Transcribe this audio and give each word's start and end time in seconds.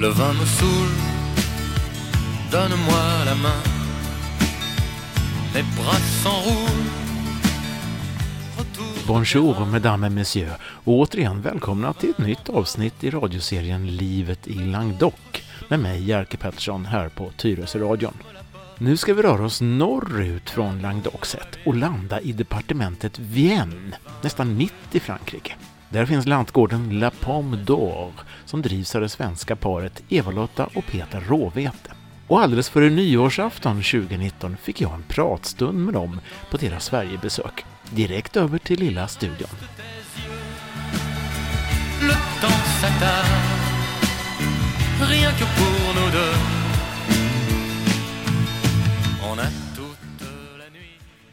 Le 0.00 0.08
vin 0.10 0.32
me 0.32 0.46
saoule, 0.46 0.94
donne-moi 2.52 3.24
la 3.24 3.34
main. 3.34 3.62
Mes 5.54 5.64
bras 5.76 5.98
s'enroulent. 6.22 6.90
Bonjour 9.06 9.66
mesdames 9.66 10.04
et 10.04 10.10
messieurs 10.10 10.56
och 10.84 10.92
återigen 10.92 11.42
välkomna 11.42 11.92
till 11.92 12.10
ett 12.10 12.18
nytt 12.18 12.48
avsnitt 12.48 13.04
i 13.04 13.10
radioserien 13.10 13.86
Livet 13.86 14.46
i 14.46 14.54
Languedoc 14.54 15.14
med 15.68 15.80
mig 15.80 16.02
Jerker 16.02 16.38
Pettersson 16.38 16.86
här 16.86 17.08
på 17.08 17.30
Tyresöradion. 17.36 18.14
Nu 18.78 18.96
ska 18.96 19.14
vi 19.14 19.22
röra 19.22 19.44
oss 19.44 19.60
norrut 19.60 20.50
från 20.50 20.82
Languedocset 20.82 21.58
och 21.66 21.74
landa 21.74 22.20
i 22.20 22.32
departementet 22.32 23.18
Vienne, 23.18 23.96
nästan 24.22 24.56
mitt 24.56 24.94
i 24.94 25.00
Frankrike. 25.00 25.54
Där 25.90 26.06
finns 26.06 26.26
lantgården 26.26 26.98
La 26.98 27.10
Pomme 27.10 27.56
d'Or 27.56 28.12
som 28.44 28.62
drivs 28.62 28.94
av 28.94 29.00
det 29.00 29.08
svenska 29.08 29.56
paret 29.56 30.02
Eva-Lotta 30.08 30.68
och 30.74 30.86
Peter 30.86 31.20
Råvete. 31.20 31.92
Och 32.26 32.40
alldeles 32.40 32.68
före 32.68 32.90
nyårsafton 32.90 33.76
2019 33.76 34.56
fick 34.56 34.80
jag 34.80 34.94
en 34.94 35.02
pratstund 35.02 35.84
med 35.84 35.94
dem 35.94 36.20
på 36.50 36.56
deras 36.56 36.84
Sverigebesök. 36.84 37.64
Direkt 37.90 38.36
över 38.36 38.58
till 38.58 38.80
lilla 38.80 39.08
studion. 39.08 39.48
Le 42.00 42.14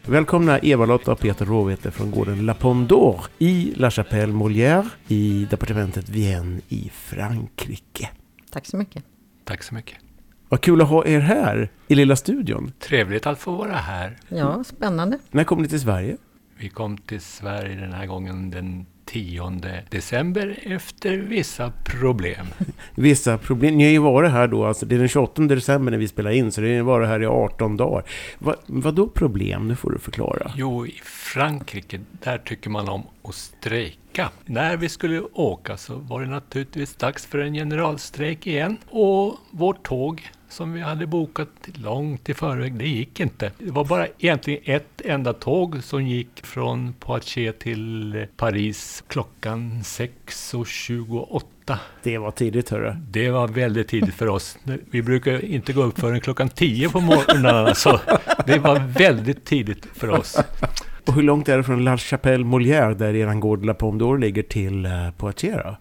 Välkomna 0.08 0.59
Eva-Lotta 0.59 1.12
och 1.12 1.20
Peter 1.20 1.45
Råvete 1.45 1.91
från 1.91 2.12
gården 2.12 2.45
La 2.45 2.54
Pomme 2.54 2.88
d'Or 2.88 3.22
i 3.38 3.73
La 3.76 3.91
Chapelle 3.91 4.34
Molière 4.34 4.86
i 5.08 5.48
departementet 5.50 6.09
Vienne 6.09 6.62
i 6.70 6.91
Frankrike. 6.94 8.09
Tack 8.52 8.66
så 8.66 8.78
mycket. 8.78 9.04
Tack 9.44 9.64
så 9.64 9.76
mycket. 9.76 9.98
Vad 10.50 10.62
kul 10.62 10.81
att 10.81 10.88
ha 10.90 11.05
er 11.05 11.20
här 11.20 11.72
i 11.88 11.95
lilla 11.95 12.16
studion. 12.16 12.72
Trevligt 12.80 13.28
att 13.28 13.39
få 13.39 13.52
vara 13.52 13.75
här. 13.75 14.17
Ja, 14.28 14.64
spännande. 14.64 15.20
När 15.31 15.44
kom 15.44 15.62
ni 15.62 15.67
till 15.67 15.81
Sverige? 15.81 16.17
Vi 16.58 16.69
kom 16.69 16.97
till 16.97 17.22
Sverige 17.22 17.75
den 17.75 17.94
här 17.94 18.06
gången 18.06 18.52
den 18.52 18.86
10 19.06 19.61
december 19.89 20.59
efter 20.64 21.17
vissa 21.17 21.72
problem. 21.84 22.48
Vissa 22.95 23.38
problem. 23.38 23.78
Ni 23.78 23.84
har 23.84 23.92
ju 23.92 24.00
varit 24.00 24.31
här 24.31 24.47
då, 24.47 24.66
alltså 24.66 24.86
det 24.86 24.95
är 24.95 25.00
den 25.00 25.08
28 25.08 25.42
december 25.42 25.92
när 25.92 25.97
vi 25.97 26.08
spelar 26.08 26.31
in, 26.31 26.52
så 26.52 26.62
det 26.62 26.67
har 26.67 26.73
ju 26.73 26.81
varit 26.81 27.08
här 27.08 27.22
i 27.22 27.25
18 27.25 27.78
dagar. 27.78 28.03
Va, 28.39 28.56
vad 28.66 28.95
då 28.95 29.08
problem? 29.08 29.67
Nu 29.67 29.75
får 29.75 29.92
du 29.92 30.00
förklara. 30.00 30.52
Jo, 30.56 30.88
i 30.88 31.02
Frankrike, 31.03 32.00
där 32.23 32.38
tycker 32.38 32.70
man 32.70 32.89
om 32.89 33.03
att 33.23 33.36
strejka. 33.36 34.00
När 34.45 34.77
vi 34.77 34.89
skulle 34.89 35.21
åka 35.33 35.77
så 35.77 35.95
var 35.95 36.21
det 36.21 36.27
naturligtvis 36.27 36.95
dags 36.95 37.25
för 37.25 37.38
en 37.38 37.53
generalstrejk 37.53 38.47
igen. 38.47 38.77
Och 38.89 39.38
vårt 39.52 39.83
tåg 39.83 40.30
som 40.49 40.73
vi 40.73 40.81
hade 40.81 41.07
bokat 41.07 41.49
långt 41.73 42.30
i 42.30 42.33
förväg, 42.33 42.73
det 42.73 42.88
gick 42.88 43.19
inte. 43.19 43.52
Det 43.57 43.72
var 43.72 43.85
bara 43.85 44.07
egentligen 44.19 44.75
ett 44.75 45.02
enda 45.05 45.33
tåg 45.33 45.83
som 45.83 46.07
gick 46.07 46.45
från 46.45 46.94
Poitiers 46.94 47.55
till 47.59 48.27
Paris 48.38 49.03
klockan 49.07 49.81
6.28. 49.81 51.77
Det 52.03 52.17
var 52.17 52.31
tidigt 52.31 52.69
hörru. 52.69 52.95
Det 53.09 53.29
var 53.29 53.47
väldigt 53.47 53.88
tidigt 53.88 54.13
för 54.13 54.27
oss. 54.27 54.57
Vi 54.91 55.02
brukar 55.02 55.45
inte 55.45 55.73
gå 55.73 55.83
upp 55.83 56.00
förrän 56.00 56.22
klockan 56.22 56.50
10 56.50 56.89
på 56.89 57.00
morgonen, 57.00 57.75
så 57.75 58.00
det 58.45 58.59
var 58.59 58.79
väldigt 58.79 59.45
tidigt 59.45 59.85
för 59.94 60.09
oss. 60.09 60.38
Och 61.08 61.14
hur 61.14 61.23
långt 61.23 61.50
är 61.50 61.58
det 61.58 61.64
från 61.64 61.84
La 61.84 61.98
Chapelle 61.98 62.44
Molière, 62.45 62.94
där 62.94 63.14
eran 63.16 63.39
gård 63.39 63.66
La 63.66 63.73
Pomme 63.73 64.00
d'Or 64.00 64.17
ligger, 64.20 64.44
till 64.44 64.86
uh, 64.86 65.12
Poitiers? 65.17 65.75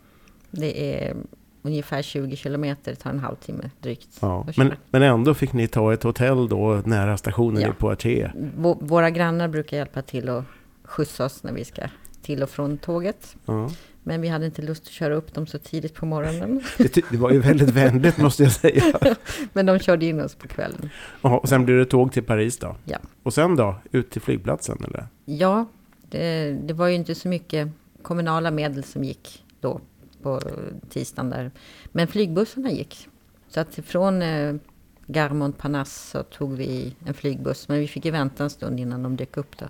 Det 0.50 0.94
är 1.04 1.16
ungefär 1.62 2.02
20 2.02 2.36
kilometer, 2.36 2.90
det 2.92 2.96
tar 2.96 3.10
en 3.10 3.18
halvtimme 3.18 3.70
drygt. 3.80 4.08
Ja, 4.20 4.44
att 4.48 4.56
men, 4.56 4.72
men 4.90 5.02
ändå 5.02 5.34
fick 5.34 5.52
ni 5.52 5.68
ta 5.68 5.92
ett 5.92 6.02
hotell 6.02 6.48
då 6.48 6.82
nära 6.84 7.16
stationen 7.16 7.62
Ja. 7.62 7.68
i 7.68 7.72
Poitiers. 7.72 8.32
Vå- 8.58 8.78
Våra 8.80 9.10
grannar 9.10 9.48
brukar 9.48 9.76
hjälpa 9.76 10.02
till 10.02 10.28
och 10.28 10.42
skjutsa 10.84 11.24
oss 11.24 11.42
när 11.42 11.52
vi 11.52 11.64
ska 11.64 11.82
till 12.22 12.42
och 12.42 12.50
från 12.50 12.78
tåget. 12.78 13.36
Ja. 13.46 13.70
Men 14.06 14.20
vi 14.20 14.28
hade 14.28 14.46
inte 14.46 14.62
lust 14.62 14.82
att 14.82 14.92
köra 14.92 15.14
upp 15.14 15.34
dem 15.34 15.46
så 15.46 15.58
tidigt 15.58 15.94
på 15.94 16.06
morgonen. 16.06 16.62
Det, 16.78 17.04
det 17.10 17.16
var 17.16 17.30
ju 17.30 17.38
väldigt 17.38 17.70
vänligt 17.70 18.18
måste 18.18 18.42
jag 18.42 18.52
säga. 18.52 18.82
Men 19.52 19.66
de 19.66 19.78
körde 19.78 20.06
in 20.06 20.20
oss 20.20 20.34
på 20.34 20.48
kvällen. 20.48 20.90
Jaha, 21.22 21.38
och 21.38 21.48
sen 21.48 21.64
blir 21.64 21.74
det 21.74 21.84
tåg 21.84 22.12
till 22.12 22.22
Paris 22.22 22.58
då? 22.58 22.76
Ja. 22.84 22.98
Och 23.22 23.34
sen 23.34 23.56
då? 23.56 23.76
Ut 23.90 24.10
till 24.10 24.22
flygplatsen 24.22 24.84
eller? 24.84 25.06
Ja, 25.24 25.66
det, 26.10 26.56
det 26.62 26.74
var 26.74 26.88
ju 26.88 26.94
inte 26.94 27.14
så 27.14 27.28
mycket 27.28 27.68
kommunala 28.02 28.50
medel 28.50 28.84
som 28.84 29.04
gick 29.04 29.44
då 29.60 29.80
på 30.22 30.40
tisdagen 30.88 31.30
där. 31.30 31.50
Men 31.92 32.08
flygbussarna 32.08 32.70
gick. 32.70 33.08
Så 33.48 33.60
att 33.60 33.74
från 33.74 34.22
eh, 34.22 34.54
Gare 35.06 35.34
Montparnasse 35.34 36.10
så 36.10 36.22
tog 36.22 36.52
vi 36.56 36.94
en 37.06 37.14
flygbuss. 37.14 37.68
Men 37.68 37.78
vi 37.78 37.88
fick 37.88 38.04
ju 38.04 38.10
vänta 38.10 38.44
en 38.44 38.50
stund 38.50 38.80
innan 38.80 39.02
de 39.02 39.16
dök 39.16 39.36
upp 39.36 39.58
då. 39.58 39.66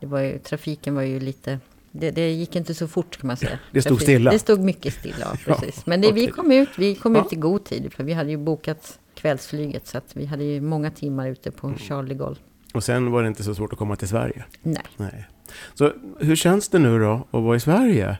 Det 0.00 0.06
var 0.06 0.20
ju, 0.20 0.38
trafiken 0.38 0.94
var 0.94 1.02
ju 1.02 1.20
lite... 1.20 1.58
Det, 1.92 2.10
det 2.10 2.30
gick 2.30 2.56
inte 2.56 2.74
så 2.74 2.88
fort 2.88 3.16
kan 3.20 3.26
man 3.26 3.36
säga. 3.36 3.58
Det 3.70 3.82
stod 3.82 4.00
stilla. 4.02 4.30
Det 4.30 4.38
stod 4.38 4.60
mycket 4.60 4.94
stilla, 4.94 5.36
precis. 5.44 5.86
Men 5.86 6.00
det, 6.00 6.12
vi 6.12 6.22
okej. 6.22 6.32
kom 6.32 6.52
ut, 6.52 6.68
vi 6.78 6.94
kom 6.94 7.14
Ja. 7.14 7.24
ut 7.26 7.32
i 7.32 7.36
god 7.36 7.64
tid. 7.64 7.92
För 7.92 8.04
vi 8.04 8.12
hade 8.12 8.30
ju 8.30 8.36
bokat 8.36 8.98
kvällsflyget. 9.14 9.86
Så 9.86 9.98
att 9.98 10.16
vi 10.16 10.26
hade 10.26 10.44
ju 10.44 10.60
många 10.60 10.90
timmar 10.90 11.28
ute 11.28 11.50
på 11.50 11.66
Mm. 11.66 11.78
Charles 11.78 12.08
de 12.08 12.14
Gaulle. 12.14 12.36
Och 12.74 12.84
sen 12.84 13.10
var 13.10 13.22
det 13.22 13.28
inte 13.28 13.44
så 13.44 13.54
svårt 13.54 13.72
att 13.72 13.78
komma 13.78 13.96
till 13.96 14.08
Sverige? 14.08 14.44
Nej, 14.62 14.82
Nej. 14.96 15.28
Så 15.74 15.92
hur 16.20 16.36
känns 16.36 16.68
det 16.68 16.78
nu 16.78 16.98
då 16.98 17.26
att 17.30 17.42
vara 17.42 17.56
i 17.56 17.60
Sverige? 17.60 18.16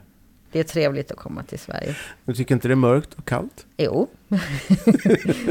det 0.51 0.59
är 0.59 0.63
trevligt 0.63 1.11
att 1.11 1.17
komma 1.17 1.43
till 1.43 1.59
Sverige. 1.59 1.95
Du 2.25 2.33
tycker 2.33 2.55
inte 2.55 2.67
det 2.67 2.73
är 2.73 2.75
mörkt 2.75 3.13
och 3.13 3.25
kallt? 3.27 3.65
Jo, 3.77 4.07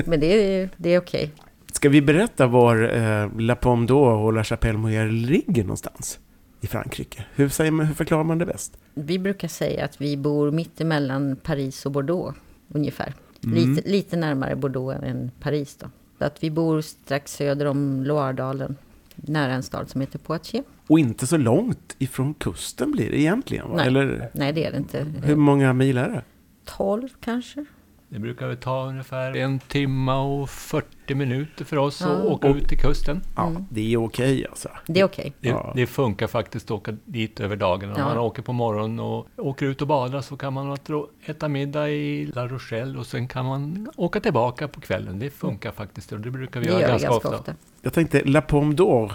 men 0.07 0.21
det 0.21 0.27
är, 0.27 0.69
det 0.77 0.95
är 0.95 0.99
okej. 1.01 1.31
Ska 1.73 1.89
vi 1.89 2.03
berätta 2.03 2.47
var 2.47 2.83
eh, 2.97 3.31
La 3.41 3.55
Pomme 3.55 3.87
d'Or 3.87 4.25
och 4.25 4.33
La 4.33 4.45
Chapelle 4.45 4.79
Molière 4.79 5.11
ligger 5.27 5.63
någonstans 5.63 6.19
i 6.63 6.67
Frankrike? 6.67 7.25
Hur, 7.35 7.49
säger 7.49 7.71
man, 7.71 7.87
hur 7.87 7.95
förklarar 7.95 8.25
man 8.25 8.39
det 8.39 8.47
bäst? 8.47 8.79
Vi 8.95 9.19
brukar 9.19 9.49
säga 9.49 9.85
att 9.85 10.01
vi 10.01 10.17
bor 10.17 10.51
mitt 10.51 10.81
emellan 10.81 11.37
Paris 11.37 11.87
och 11.87 11.93
Bordeaux, 11.93 12.39
ungefär. 12.69 13.15
Mm. 13.45 13.55
Lite, 13.55 13.89
lite 13.91 14.17
närmare 14.17 14.57
Bordeaux 14.57 15.03
än 15.05 15.31
Paris 15.41 15.77
då. 15.77 15.87
Att 16.19 16.43
vi 16.45 16.51
bor 16.51 16.81
strax 16.81 17.33
söder 17.37 17.67
om 17.67 18.05
Loiredalen, 18.05 18.77
nära 19.15 19.53
en 19.53 19.63
stad 19.63 19.91
som 19.91 20.01
heter 20.01 20.19
Poitiers. 20.19 20.65
Och 20.87 20.99
inte 20.99 21.27
så 21.27 21.37
långt 21.37 21.97
ifrån 21.99 22.35
kusten 22.35 22.93
blir 22.93 23.11
det 23.11 23.21
egentligen 23.21 23.69
va? 23.69 23.77
Nej. 23.77 23.87
Eller 23.87 24.31
Nej, 24.33 24.53
det 24.53 24.65
är 24.65 24.71
det 24.71 24.77
inte. 24.77 25.07
hur 25.23 25.37
många 25.37 25.73
mil 25.73 25.99
är 25.99 26.09
det? 26.09 26.23
12 26.65 27.09
kanske? 27.21 27.65
Det 28.13 28.19
brukar 28.19 28.47
väl 28.49 28.57
ta 28.57 28.87
ungefär 28.87 29.37
en 29.37 29.59
timme 29.59 30.13
och 30.13 30.51
40 30.51 31.15
minuter 31.15 31.65
för 31.65 31.77
oss 31.77 32.01
Ja. 32.01 32.07
att 32.13 32.25
åka 32.25 32.49
ut 32.49 32.69
till 32.69 32.79
kusten. 32.79 33.21
Ja, 33.37 33.47
Mm. 33.47 33.65
det 33.71 33.93
är 33.95 34.05
okej 34.05 34.47
alltså. 34.51 34.69
Det 34.87 35.01
är 35.01 35.05
okej. 35.05 35.33
Det, 35.41 35.49
Ja. 35.49 35.73
det 35.77 35.87
funkar 35.87 36.27
faktiskt 36.27 36.67
att 36.67 36.71
åka 36.71 36.97
dit 37.05 37.41
över 37.41 37.57
dagen. 37.57 37.91
Om 37.91 37.97
Ja. 37.99 38.05
man 38.05 38.19
åker 38.19 38.43
på 38.43 38.53
morgonen 38.53 39.01
och 39.01 39.27
åker 39.37 39.67
ut 39.67 39.83
och 39.83 39.89
badar 39.89 40.21
så 40.21 40.37
kan 40.37 40.53
man 40.53 40.77
äta 41.27 41.49
middag 41.49 41.91
i 41.91 42.27
La 42.27 42.47
Rochelle 42.49 42.99
och 42.99 43.07
sen 43.07 43.29
kan 43.29 43.45
man 43.47 43.91
åka 43.97 44.21
tillbaka 44.21 44.69
på 44.69 44.81
kvällen. 44.81 45.19
Det 45.19 45.31
funkar 45.31 45.73
faktiskt 45.73 46.13
och 46.13 46.21
det 46.21 46.31
brukar 46.31 46.61
vi 46.61 46.67
Det 46.67 46.73
göra 46.73 46.81
gör 46.83 46.89
ganska, 46.89 47.09
ganska 47.09 47.29
ofta. 47.29 47.39
ofta. 47.41 47.55
Jag 47.83 47.93
tänkte 47.93 48.25
La 48.25 48.41
Pomme 48.41 48.75
d'Or, 48.75 49.13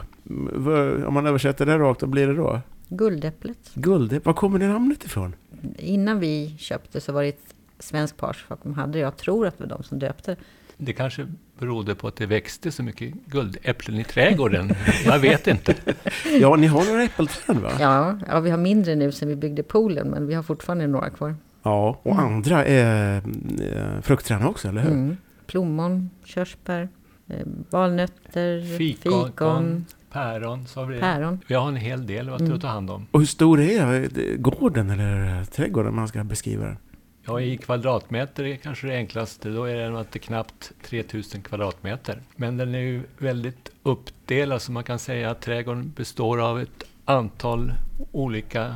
om 1.08 1.14
man 1.14 1.28
översätter 1.28 1.66
det 1.66 1.78
rakt, 1.78 2.02
vad 2.02 2.10
blir 2.12 2.28
det 2.28 2.34
då? 2.36 2.62
Guldäpplet. 2.90 3.72
Guld, 3.74 4.20
var 4.26 4.34
kommer 4.34 4.60
det 4.60 4.68
namnet 4.68 5.04
ifrån? 5.04 5.36
Innan 5.78 6.20
vi 6.20 6.56
köpte 6.60 7.02
så 7.02 7.12
var 7.14 7.22
det 7.24 7.30
ett 7.30 7.54
svenskt 7.80 8.18
par 8.18 8.38
som 8.64 8.74
hade. 8.74 9.00
Jag 9.00 9.18
tror 9.18 9.48
att 9.48 9.58
det 9.58 9.64
var 9.64 9.70
de 9.78 9.84
som 9.84 10.00
döpte 10.00 10.32
det. 10.32 10.38
Det 10.80 10.94
kanske 10.94 11.28
berodde 11.60 11.96
på 11.96 12.08
att 12.08 12.16
det 12.16 12.26
växte 12.26 12.72
så 12.72 12.84
mycket 12.84 13.14
guldäpplen 13.26 14.00
i 14.00 14.04
trädgården. 14.04 14.72
Jag 15.06 15.20
vet 15.20 15.48
inte. 15.48 15.76
Ja, 16.40 16.56
ni 16.56 16.68
har 16.68 16.86
några 16.86 17.04
äppelträd 17.04 17.58
va? 17.58 17.72
Ja, 17.80 18.20
ja, 18.28 18.40
vi 18.40 18.50
har 18.50 18.58
mindre 18.58 18.96
nu 18.96 19.12
sen 19.12 19.28
vi 19.30 19.36
byggde 19.36 19.64
poolen, 19.64 20.08
men 20.08 20.28
vi 20.28 20.34
har 20.34 20.44
fortfarande 20.44 20.88
några 20.88 21.10
kvar. 21.10 21.36
Ja, 21.64 22.00
och 22.04 22.20
andra 22.20 22.66
är 22.66 23.16
eh, 23.16 24.02
fruktträd 24.02 24.46
också, 24.46 24.68
eller 24.68 24.82
hur? 24.82 24.92
Mm. 24.92 25.18
Plommon, 25.48 26.10
körsbär, 26.26 26.90
eh, 27.28 27.36
valnötter, 27.70 28.78
Fikon, 28.78 29.26
fikon, 29.28 29.86
päron, 30.12 30.68
så 30.68 30.80
har 30.80 30.88
vi 30.88 31.00
päron. 31.00 31.40
Vi 31.48 31.56
har 31.56 31.68
en 31.68 31.76
hel 31.76 32.08
del 32.08 32.30
att 32.30 32.42
Mm. 32.42 32.60
ta 32.60 32.68
hand 32.68 32.90
om. 32.92 33.08
Och 33.12 33.20
hur 33.20 33.28
stor 33.28 33.60
är 33.62 34.02
eh, 34.04 34.38
gården 34.38 34.90
eller 34.90 35.46
trädgården 35.46 35.96
man 35.96 36.08
ska 36.08 36.24
beskriva 36.24 36.66
den? 36.66 36.78
Ja, 37.30 37.42
i 37.42 37.58
kvadratmeter 37.58 38.44
är 38.44 38.56
kanske 38.56 38.88
det 38.88 38.96
enklaste. 38.96 39.50
Då 39.50 39.64
är 39.64 39.76
den 39.76 39.96
att 39.96 40.12
det 40.12 40.18
är 40.18 40.22
knappt 40.22 40.72
3000 40.82 41.42
kvadratmeter. 41.42 42.22
Men 42.36 42.58
den 42.58 42.76
är 42.76 42.80
ju 42.80 43.04
väldigt 43.18 43.72
uppdelad 43.84 44.62
så 44.62 44.72
man 44.72 44.84
kan 44.84 45.00
säga 45.00 45.32
att 45.32 45.42
trädgården 45.42 45.94
består 45.96 46.42
av 46.42 46.62
ett 46.62 46.84
antal 47.06 47.74
olika 48.12 48.76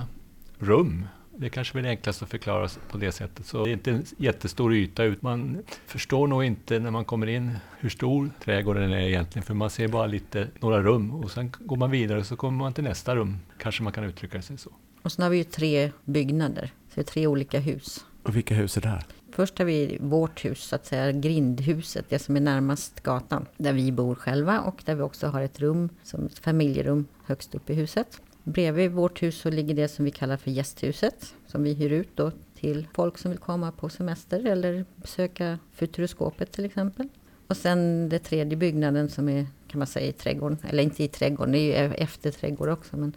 rum. 0.60 1.08
Det 1.38 1.50
kanske 1.50 1.80
är 1.80 1.84
det 1.84 1.90
enklaste 1.90 2.26
att 2.26 2.32
förklara 2.32 2.70
på 2.92 2.98
det 2.98 3.12
sättet. 3.12 3.46
Så 3.46 3.64
det 3.66 3.70
är 3.70 3.74
inte 3.74 3.92
en 3.92 4.06
jättestor 4.18 4.74
yta. 4.74 5.04
Ut. 5.04 5.22
Man 5.22 5.64
förstår 5.86 6.28
nog 6.28 6.44
inte 6.44 6.80
när 6.80 6.92
man 6.92 7.06
kommer 7.06 7.28
in 7.28 7.58
hur 7.80 7.90
stor 7.90 8.30
trädgården 8.44 8.92
är 8.92 9.08
egentligen. 9.08 9.44
För 9.44 9.54
man 9.54 9.70
ser 9.70 9.88
bara 9.88 10.08
lite, 10.08 10.48
några 10.60 10.82
rum 10.84 11.12
och 11.12 11.32
sen 11.32 11.54
går 11.60 11.78
man 11.78 11.92
vidare 11.92 12.20
och 12.20 12.26
så 12.26 12.36
kommer 12.36 12.58
man 12.58 12.74
till 12.74 12.84
nästa 12.84 13.16
rum. 13.16 13.38
Kanske 13.58 13.84
man 13.84 13.94
kan 13.94 14.04
uttrycka 14.04 14.42
sig 14.42 14.58
så. 14.58 14.70
Och 15.02 15.12
sen 15.12 15.24
har 15.24 15.30
vi 15.30 15.38
ju 15.38 15.44
tre 15.44 15.92
byggnader, 16.06 16.72
så 16.90 16.96
det 16.96 17.02
är 17.02 17.06
tre 17.06 17.28
olika 17.28 17.60
hus. 17.60 18.06
Och 18.24 18.36
vilka 18.36 18.54
hus 18.54 18.78
är 18.78 18.82
det 18.82 18.88
här? 18.88 19.06
Först 19.32 19.58
har 19.58 19.66
vi 19.66 19.98
vårt 20.00 20.46
hus, 20.46 20.64
så 20.64 20.76
att 20.76 20.86
säga 20.86 21.12
grindhuset, 21.12 22.06
det 22.10 22.20
som 22.20 22.36
är 22.36 22.40
närmast 22.40 23.04
gatan. 23.04 23.46
Där 23.58 23.74
vi 23.74 23.92
bor 23.92 24.16
själva 24.16 24.60
och 24.60 24.82
där 24.86 24.96
vi 24.96 25.02
också 25.02 25.28
har 25.28 25.42
ett 25.42 25.60
rum, 25.60 25.90
som 26.04 26.26
ett 26.26 26.40
familjerum 26.40 27.08
högst 27.26 27.56
upp 27.56 27.70
i 27.70 27.74
huset. 27.74 28.22
Bredvid 28.44 28.92
vårt 28.92 29.24
hus 29.24 29.38
så 29.38 29.50
ligger 29.50 29.76
det 29.76 29.88
som 29.88 30.06
vi 30.06 30.12
kallar 30.12 30.38
för 30.38 30.52
gästhuset. 30.52 31.34
Som 31.48 31.64
vi 31.64 31.74
hyr 31.74 31.92
ut 31.92 32.10
då 32.16 32.32
till 32.56 32.88
folk 32.94 33.18
som 33.18 33.32
vill 33.32 33.40
komma 33.40 33.72
på 33.72 33.90
semester 33.90 34.46
eller 34.46 34.86
besöka 34.96 35.60
Futuroskopet 35.74 36.52
till 36.52 36.66
exempel. 36.66 37.08
Och 37.48 37.58
sen 37.58 38.10
den 38.10 38.20
tredje 38.20 38.58
byggnaden 38.58 39.10
som 39.10 39.30
är, 39.30 39.48
kan 39.68 39.80
man 39.80 39.88
säga, 39.88 40.08
i 40.08 40.12
trädgården. 40.12 40.58
Eller 40.70 40.84
inte 40.84 41.04
i 41.04 41.08
trädgården, 41.08 41.52
det 41.52 41.76
är 41.76 41.84
ju 41.84 41.94
efter 41.94 42.32
trädgård 42.32 42.70
också. 42.70 42.98
Men 42.98 43.14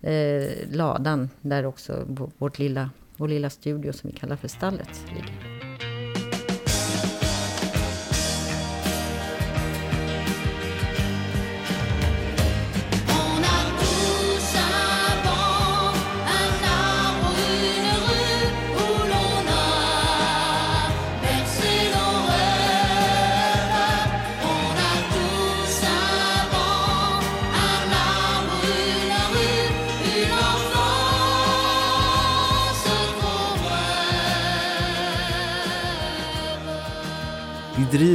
eh, 0.00 0.50
ladan, 0.70 1.30
där 1.40 1.66
också 1.66 2.04
vårt 2.38 2.58
lilla, 2.58 2.90
vår 3.18 3.28
lilla 3.28 3.50
studio 3.50 3.92
som 3.92 4.10
vi 4.10 4.16
kallar 4.16 4.36
för 4.36 4.48
stallet 4.48 5.04
ligger. 5.14 5.57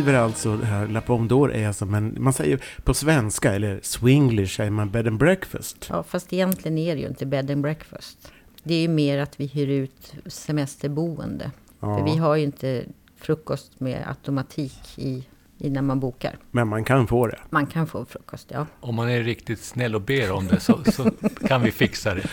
Driver 0.03 0.19
alltså 0.19 0.57
det 0.57 0.65
här 0.65 0.87
La 0.87 1.01
Pomme 1.01 1.27
d'Or 1.27 1.51
är 1.53 1.71
som 1.71 1.93
en, 1.93 2.15
man 2.19 2.33
säger 2.33 2.63
på 2.83 2.93
svenska, 2.93 3.53
eller 3.53 3.79
swinglish 3.83 4.55
säger 4.55 4.71
man 4.71 4.89
bed 4.89 5.07
and 5.07 5.17
breakfast. 5.17 5.87
Ja, 5.89 6.03
fast 6.03 6.33
egentligen 6.33 6.77
är 6.77 6.95
det 6.95 7.01
ju 7.01 7.07
inte 7.07 7.25
bed 7.25 7.51
and 7.51 7.61
breakfast. 7.61 8.31
Det 8.63 8.73
är 8.73 8.81
ju 8.81 8.87
mer 8.87 9.17
att 9.17 9.39
vi 9.39 9.45
hyr 9.45 9.67
ut 9.67 10.13
semesterboende. 10.25 11.51
Ja. 11.79 11.97
För 11.97 12.05
vi 12.05 12.17
har 12.17 12.35
ju 12.35 12.43
inte 12.43 12.85
frukost 13.17 13.79
med 13.79 14.07
automatik 14.07 14.97
i 14.97 15.23
innan 15.63 15.85
man 15.85 15.99
bokar. 15.99 16.37
Men 16.51 16.67
man 16.67 16.83
kan 16.83 17.07
få 17.07 17.27
det? 17.27 17.39
Man 17.49 17.65
kan 17.65 17.87
få 17.87 18.05
frukost, 18.05 18.47
ja. 18.53 18.67
Om 18.79 18.95
man 18.95 19.09
är 19.09 19.23
riktigt 19.23 19.59
snäll 19.59 19.95
och 19.95 20.01
ber 20.01 20.31
om 20.31 20.47
det 20.47 20.59
så, 20.59 20.79
så 20.83 21.11
kan 21.47 21.61
vi 21.61 21.71
fixa 21.71 22.13
det. 22.15 22.23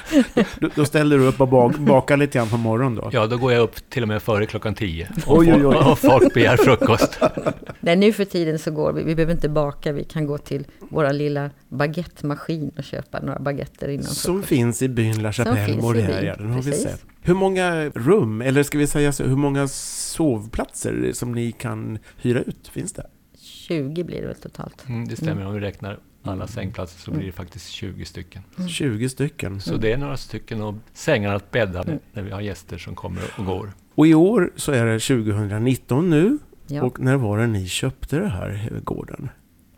Då, 0.61 0.69
då, 0.75 0.85
ställer 0.85 1.19
du 1.19 1.27
upp 1.27 1.41
och 1.41 1.49
bak, 1.49 1.77
bakar 1.77 2.17
lite 2.17 2.39
grann 2.39 2.49
på 2.49 2.57
morgonen 2.57 2.95
då? 2.95 3.11
Ja, 3.13 3.27
då 3.27 3.37
går 3.37 3.53
jag 3.53 3.63
upp 3.63 3.91
till 3.91 4.03
och 4.03 4.09
med 4.09 4.23
före 4.23 4.47
klockan 4.47 4.75
tio. 4.75 5.09
Och, 5.27 5.39
oj, 5.39 5.55
oj, 5.55 5.67
oj. 5.67 5.77
och 5.77 5.99
folk 5.99 6.35
begär 6.35 6.57
frukost. 6.57 7.21
Nej, 7.81 7.97
nu 7.97 8.13
för 8.13 8.25
tiden 8.25 8.59
så 8.59 8.71
går 8.71 8.93
vi, 8.93 9.03
vi 9.03 9.15
behöver 9.15 9.33
inte 9.33 9.49
baka, 9.49 9.93
vi 9.93 10.05
kan 10.05 10.27
gå 10.27 10.39
till 10.39 10.67
vår 10.79 11.13
lilla 11.13 11.51
baguettemaskin 11.69 12.71
och 12.77 12.85
köpa 12.85 13.21
några 13.21 13.39
baguetter 13.39 13.89
innan 13.89 14.05
Som 14.05 14.35
frukost. 14.35 14.49
finns 14.49 14.83
i 14.83 14.89
byn 14.89 15.23
La 15.23 15.33
Chapelle 15.33 15.83
Moria, 15.83 16.37
den 16.37 16.51
har 16.51 16.63
vi 16.63 16.73
sett. 16.73 17.05
Hur 17.23 17.35
många 17.35 17.85
rum, 17.85 18.43
eller 18.43 18.63
ska 18.63 18.79
vi 18.79 18.87
säga 18.87 19.13
så, 19.13 19.25
hur 19.25 19.37
många 19.37 19.69
sovplatser 19.69 21.11
som 21.13 21.33
ni 21.33 21.53
kan 21.53 21.99
hyra 22.17 22.41
ut, 22.41 22.69
finns 22.73 22.93
det? 22.93 23.07
20 23.71 24.05
blir 24.05 24.21
det 24.21 24.27
väl 24.27 24.37
totalt. 24.37 24.89
Mm, 24.89 25.09
det 25.09 25.17
stämmer, 25.17 25.33
mm. 25.33 25.47
om 25.47 25.55
vi 25.55 25.61
räknar 25.61 25.99
alla 26.23 26.35
mm. 26.35 26.49
sängplatser 26.49 26.99
så 26.99 27.11
blir 27.11 27.27
det 27.27 27.33
faktiskt 27.33 27.69
20 27.69 28.05
stycken. 28.05 28.43
20 28.69 28.95
mm. 28.95 29.09
stycken. 29.09 29.61
Så 29.61 29.77
det 29.77 29.93
är 29.93 29.97
några 29.97 30.17
stycken 30.17 30.63
och 30.63 30.75
sängar 30.93 31.35
att 31.35 31.51
bädda 31.51 31.83
mm. 31.83 31.99
när 32.13 32.23
vi 32.23 32.31
har 32.31 32.41
gäster 32.41 32.79
som 32.79 32.95
kommer 32.95 33.23
och 33.39 33.45
går. 33.45 33.73
Och 33.95 34.07
i 34.07 34.15
år 34.15 34.53
så 34.57 34.73
är 34.73 34.87
det 34.87 35.01
2019 35.01 36.11
nu. 36.11 36.39
Ja. 36.67 36.83
Och 36.83 37.01
när 37.01 37.17
var 37.17 37.39
det 37.39 37.47
ni 37.47 37.69
köpte 37.69 38.19
det 38.19 38.29
här 38.29 38.81
gården? 38.85 39.29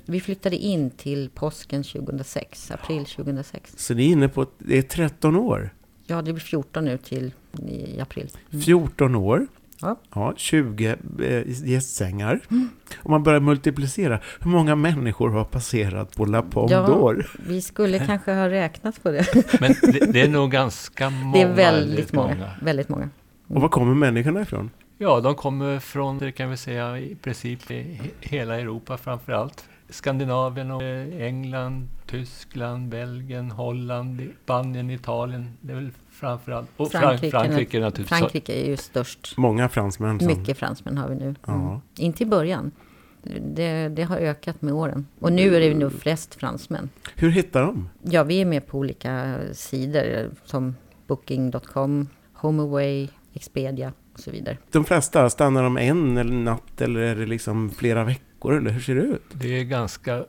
Vi 0.04 0.20
flyttade 0.20 0.56
in 0.56 0.90
till 0.90 1.30
påsken 1.34 1.82
2006, 1.82 2.70
april 2.70 3.04
2006. 3.04 3.74
Så 3.76 3.94
ni 3.94 4.08
är 4.08 4.12
inne 4.12 4.28
på, 4.28 4.46
det 4.58 4.78
är 4.78 4.82
13 4.82 5.36
år? 5.36 5.74
Ja, 6.06 6.22
det 6.22 6.32
blir 6.32 6.42
14 6.42 6.84
nu 6.84 6.98
till 6.98 7.32
i 7.68 8.00
april. 8.00 8.30
Mm. 8.50 8.62
14 8.62 9.14
år. 9.14 9.46
Ja. 9.82 9.96
ja 10.14 10.34
20 10.36 10.96
eh, 11.22 11.68
gästsängar. 11.68 12.40
Mm. 12.50 12.68
Om 13.02 13.10
man 13.10 13.22
börjar 13.22 13.40
multiplicera, 13.40 14.20
hur 14.40 14.50
många 14.50 14.74
människor 14.74 15.30
har 15.30 15.44
passerat 15.44 16.16
på 16.16 16.24
La 16.24 16.42
Pomme 16.42 16.72
ja, 16.72 17.14
Vi 17.46 17.62
skulle 17.62 17.98
kanske 17.98 18.32
ha 18.32 18.48
räknat 18.48 19.02
på 19.02 19.10
det. 19.10 19.26
Men 19.60 19.74
det, 19.82 20.12
det 20.12 20.20
är 20.20 20.28
nog 20.28 20.50
ganska 20.50 21.10
många. 21.10 21.32
Det 21.32 21.42
är 21.42 21.54
väldigt 21.54 22.12
många. 22.12 22.34
många. 22.34 22.50
Väldigt 22.62 22.88
många. 22.88 23.02
Mm. 23.02 23.12
Och 23.48 23.60
var 23.60 23.68
kommer 23.68 23.94
människorna 23.94 24.40
ifrån? 24.40 24.70
Ja, 24.98 25.20
de 25.20 25.34
kommer 25.34 25.78
från, 25.78 26.18
det 26.18 26.32
kan 26.32 26.50
vi 26.50 26.56
säga, 26.56 26.98
i 26.98 27.14
princip 27.14 27.70
i 27.70 28.00
hela 28.20 28.60
Europa 28.60 28.96
framför 28.96 29.32
allt. 29.32 29.64
Skandinavien 29.88 30.70
och 30.70 30.82
eh, 30.82 31.22
England, 31.22 31.88
Tyskland, 32.06 32.88
Belgien, 32.88 33.50
Holland, 33.50 34.28
Spanien, 34.44 34.90
Italien. 34.90 35.56
Det 35.60 35.72
är 35.72 35.76
väl 35.76 35.90
framförallt. 36.22 36.68
Och 36.76 36.90
Frankrike, 36.90 37.30
Frankrike 37.30 37.80
naturligtvis. 37.80 38.18
Frankrike 38.18 38.52
är 38.52 38.66
ju 38.66 38.76
störst. 38.76 39.36
Många 39.36 39.68
fransmän. 39.68 40.18
Som... 40.18 40.28
Mycket 40.28 40.58
fransmän 40.58 40.98
har 40.98 41.08
vi 41.08 41.14
nu. 41.14 41.34
Mm. 41.48 41.78
Inte 41.98 42.22
i 42.22 42.26
början. 42.26 42.70
Det, 43.54 43.88
det, 43.88 44.02
har 44.02 44.16
ökat 44.16 44.62
med 44.62 44.74
åren. 44.74 45.06
Och 45.18 45.32
nu 45.32 45.56
är 45.56 45.60
det 45.60 45.74
nog 45.74 45.92
flest 45.92 46.34
fransmän. 46.34 46.90
Hur 47.14 47.30
hittar 47.30 47.62
de? 47.62 47.88
Ja, 48.02 48.24
vi 48.24 48.40
är 48.40 48.44
med 48.44 48.66
på 48.66 48.78
olika 48.78 49.38
sidor 49.52 50.30
som 50.44 50.74
Booking.com, 51.06 52.08
HomeAway, 52.34 53.08
Expedia 53.34 53.92
och 54.12 54.20
så 54.20 54.30
vidare. 54.30 54.58
De 54.70 54.84
flesta, 54.84 55.30
stannar 55.30 55.62
de 55.62 55.76
en 55.76 56.16
eller 56.16 56.32
natt 56.32 56.80
eller 56.80 57.00
är 57.00 57.16
det 57.16 57.26
liksom 57.26 57.70
flera 57.70 58.04
veckor 58.04 58.56
eller 58.56 58.70
hur 58.70 58.80
ser 58.80 58.94
det 58.94 59.00
ut? 59.00 59.24
Det 59.32 59.60
är 59.60 59.64
ganska 59.64 60.24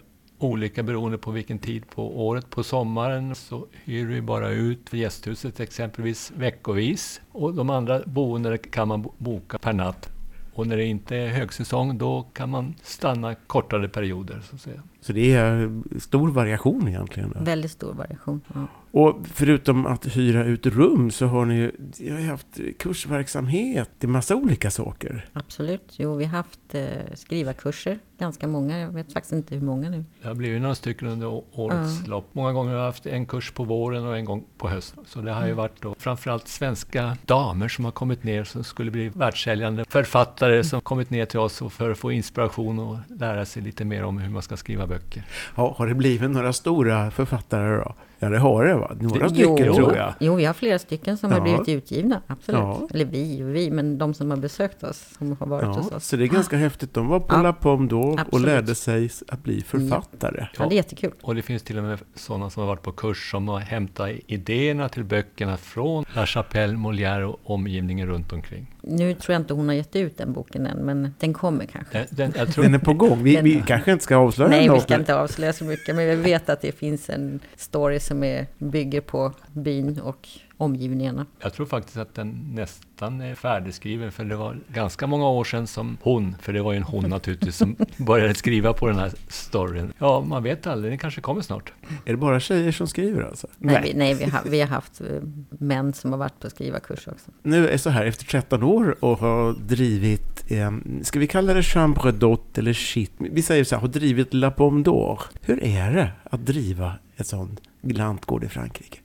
olika 0.47 0.83
beroende 0.83 1.17
på 1.17 1.31
vilken 1.31 1.59
tid 1.59 1.89
på 1.89 2.27
året. 2.27 2.49
På 2.49 2.63
sommaren 2.63 3.35
så 3.35 3.67
hyr 3.71 4.05
vi 4.05 4.21
bara 4.21 4.49
ut 4.49 4.89
för 4.89 4.97
gästhuset 4.97 5.59
exempelvis 5.59 6.31
veckovis. 6.35 7.21
Och 7.31 7.53
de 7.53 7.69
andra 7.69 8.01
boendena 8.05 8.57
kan 8.57 8.87
man 8.87 9.05
boka 9.17 9.57
per 9.57 9.73
natt. 9.73 10.09
Och 10.53 10.67
när 10.67 10.77
det 10.77 10.85
inte 10.85 11.15
är 11.15 11.27
högsäsong 11.27 11.97
då 11.97 12.21
kan 12.33 12.49
man 12.49 12.75
stanna 12.81 13.35
kortare 13.35 13.89
perioder. 13.89 14.41
Så 14.49 14.55
att 14.55 14.61
säga. 14.61 14.81
Så 15.03 15.13
det 15.13 15.33
är 15.33 15.81
stor 15.99 16.31
variation 16.31 16.87
egentligen? 16.87 17.33
Då. 17.35 17.43
Väldigt 17.43 17.71
stor 17.71 17.93
variation. 17.93 18.41
Ja. 18.53 18.67
Och 18.91 19.15
förutom 19.33 19.85
att 19.85 20.17
hyra 20.17 20.43
ut 20.43 20.65
rum 20.65 21.11
så 21.11 21.25
har 21.25 21.45
ni 21.45 21.71
ju 21.97 22.13
har 22.13 22.21
haft 22.21 22.59
kursverksamhet 22.79 23.89
i 23.99 24.07
massa 24.07 24.35
olika 24.35 24.71
saker. 24.71 25.25
Absolut. 25.33 25.93
Jo, 25.97 26.15
vi 26.15 26.25
har 26.25 26.37
haft 26.37 26.75
eh, 26.75 26.83
skrivarkurser, 27.13 27.99
ganska 28.17 28.47
många. 28.47 28.79
Jag 28.79 28.91
vet 28.91 29.13
faktiskt 29.13 29.33
inte 29.33 29.55
hur 29.55 29.61
många 29.61 29.89
nu. 29.89 30.05
Det 30.21 30.27
har 30.27 30.35
blivit 30.35 30.61
några 30.61 30.75
stycken 30.75 31.07
under 31.07 31.27
årets 31.51 31.99
ja. 32.03 32.09
lopp. 32.09 32.29
Många 32.31 32.51
gånger 32.51 32.71
har 32.71 32.79
vi 32.79 32.85
haft 32.85 33.05
en 33.05 33.25
kurs 33.25 33.51
på 33.51 33.63
våren 33.63 34.05
och 34.05 34.17
en 34.17 34.25
gång 34.25 34.43
på 34.57 34.69
hösten. 34.69 35.03
Så 35.07 35.21
det 35.21 35.31
har 35.31 35.41
ju 35.41 35.45
mm. 35.45 35.57
varit 35.57 35.81
då 35.81 35.95
framförallt 35.99 36.47
svenska 36.47 37.17
damer 37.25 37.67
som 37.67 37.85
har 37.85 37.91
kommit 37.91 38.23
ner 38.23 38.43
som 38.43 38.63
skulle 38.63 38.91
bli 38.91 39.09
världssäljande 39.09 39.85
författare 39.89 40.63
som 40.63 40.81
kommit 40.81 41.09
ner 41.09 41.25
till 41.25 41.39
oss 41.39 41.63
för 41.69 41.89
att 41.89 41.97
få 41.97 42.11
inspiration 42.11 42.79
och 42.79 42.97
lära 43.07 43.45
sig 43.45 43.61
lite 43.63 43.85
mer 43.85 44.03
om 44.03 44.17
hur 44.17 44.29
man 44.29 44.41
ska 44.41 44.57
skriva 44.57 44.87
böcker. 44.93 45.23
Ja, 45.55 45.75
har 45.77 45.87
det 45.87 45.95
blivit 45.95 46.29
några 46.29 46.53
stora 46.53 47.11
författare 47.11 47.77
då? 47.77 47.95
Ja, 48.19 48.29
det 48.29 48.37
har 48.37 48.65
det 48.65 48.75
va? 48.75 48.91
Några 48.99 49.27
det, 49.27 49.29
stycken 49.29 49.65
jo, 49.65 49.75
tror 49.75 49.95
jag. 49.95 50.13
Jo, 50.19 50.35
vi 50.35 50.45
har 50.45 50.53
flera 50.53 50.79
stycken 50.79 51.17
som 51.17 51.31
ja. 51.31 51.37
har 51.37 51.41
blivit 51.41 51.69
utgivna, 51.69 52.21
absolut. 52.27 52.59
Ja. 52.59 52.87
Eller 52.93 53.05
vi 53.05 53.43
och 53.43 53.55
vi, 53.55 53.71
men 53.71 53.97
de 53.97 54.13
som 54.13 54.29
har 54.29 54.37
besökt 54.37 54.83
oss, 54.83 55.15
som 55.17 55.37
har 55.39 55.47
varit 55.47 55.63
ja, 55.63 55.71
hos 55.71 55.91
oss. 55.91 56.07
Så 56.07 56.15
det 56.15 56.23
är 56.23 56.27
ganska 56.27 56.57
häftigt. 56.57 56.93
De 56.93 57.07
var 57.07 57.19
på 57.19 57.35
ja. 57.35 57.41
La 57.41 57.53
Pomme 57.53 57.87
då 57.87 58.11
absolut. 58.11 58.33
och 58.33 58.39
lärde 58.39 58.75
sig 58.75 59.09
att 59.27 59.43
bli 59.43 59.61
författare. 59.61 60.47
Ja. 60.57 60.65
det 60.65 60.73
är 60.73 60.75
jättekul. 60.75 61.11
Och 61.21 61.35
det 61.35 61.41
finns 61.41 61.63
till 61.63 61.77
och 61.77 61.83
med 61.83 61.99
sådana 62.15 62.49
som 62.49 62.61
har 62.61 62.67
varit 62.67 62.81
på 62.81 62.91
kurs 62.91 63.31
som 63.31 63.47
har 63.47 63.59
hämtat 63.59 64.09
idéerna 64.27 64.89
till 64.89 65.03
böckerna 65.03 65.57
från 65.57 66.05
La 66.15 66.25
Chapelle, 66.25 66.73
Molière 66.73 67.23
och 67.23 67.39
omgivningen 67.43 68.07
runt 68.07 68.33
omkring. 68.33 68.72
Nu 68.87 69.13
tror 69.13 69.33
jag 69.33 69.41
inte 69.41 69.53
hon 69.53 69.67
har 69.67 69.75
gett 69.75 69.95
ut 69.95 70.17
den 70.17 70.33
boken 70.33 70.67
än, 70.67 70.77
men 70.77 71.13
den 71.19 71.33
kommer 71.33 71.65
kanske. 71.65 72.05
Den, 72.09 72.31
den, 72.31 72.51
tror... 72.51 72.63
den 72.63 72.73
är 72.73 72.79
på 72.79 72.93
gång. 72.93 73.23
Vi, 73.23 73.35
den, 73.35 73.43
vi 73.43 73.63
kanske 73.67 73.91
inte 73.91 74.03
ska 74.03 74.15
avslöja 74.15 74.49
Nej, 74.49 74.69
vi 74.69 74.79
ska 74.79 74.95
inte 74.95 75.15
avslöja 75.15 75.53
så 75.53 75.65
mycket, 75.65 75.95
men 75.95 76.07
vi 76.07 76.15
vet 76.15 76.49
att 76.49 76.61
det 76.61 76.71
finns 76.71 77.09
en 77.09 77.39
story 77.55 77.99
som 77.99 78.23
är, 78.23 78.47
bygger 78.57 79.01
på 79.01 79.33
byn 79.51 79.99
och 79.99 80.27
omgivningarna. 80.63 81.25
Jag 81.39 81.53
tror 81.53 81.65
faktiskt 81.65 81.97
att 81.97 82.15
den 82.15 82.51
nästan 82.55 83.21
är 83.21 83.35
färdigskriven 83.35 84.11
för 84.11 84.25
det 84.25 84.35
var 84.35 84.59
ganska 84.67 85.07
många 85.07 85.27
år 85.27 85.43
sedan 85.43 85.67
som 85.67 85.97
hon, 86.01 86.35
för 86.41 86.53
det 86.53 86.61
var 86.61 86.71
ju 86.71 86.77
en 86.77 86.83
hon 86.83 87.09
naturligtvis, 87.09 87.57
som 87.57 87.75
började 87.97 88.33
skriva 88.33 88.73
på 88.73 88.87
den 88.87 88.99
här 88.99 89.11
storyn. 89.27 89.93
Ja, 89.97 90.21
man 90.21 90.43
vet 90.43 90.67
aldrig, 90.67 90.91
den 90.91 90.99
kanske 90.99 91.21
kommer 91.21 91.41
snart. 91.41 91.73
Är 92.05 92.11
det 92.11 92.17
bara 92.17 92.39
tjejer 92.39 92.71
som 92.71 92.87
skriver 92.87 93.23
alltså? 93.23 93.47
Nej, 93.57 93.73
nej, 93.75 93.91
vi, 93.93 93.99
nej 93.99 94.13
vi, 94.13 94.25
har, 94.25 94.41
vi 94.45 94.61
har 94.61 94.67
haft 94.67 95.01
eh, 95.01 95.07
män 95.49 95.93
som 95.93 96.11
har 96.11 96.19
varit 96.19 96.39
på 96.39 96.49
skrivarkurs 96.49 97.07
också. 97.07 97.31
Nu 97.43 97.69
är 97.69 97.77
så 97.77 97.89
här, 97.89 98.05
efter 98.05 98.25
13 98.25 98.63
år 98.63 98.95
och 98.99 99.19
har 99.19 99.53
drivit, 99.53 100.51
eh, 100.51 100.71
ska 101.01 101.19
vi 101.19 101.27
kalla 101.27 101.53
det 101.53 101.63
chambre 101.63 102.11
d'hôte 102.11 102.59
eller 102.59 102.73
shit? 102.73 103.11
Vi 103.17 103.41
säger 103.41 103.63
så 103.63 103.75
här, 103.75 103.81
har 103.81 103.87
drivit 103.87 104.33
La 104.33 104.51
Pomme 104.51 104.83
d'Or. 104.83 105.19
Hur 105.41 105.63
är 105.63 105.91
det 105.91 106.11
att 106.23 106.45
driva 106.45 106.93
ett 107.17 107.27
sånt 107.27 107.61
lantgård 107.81 108.43
i 108.43 108.47
Frankrike? 108.47 108.99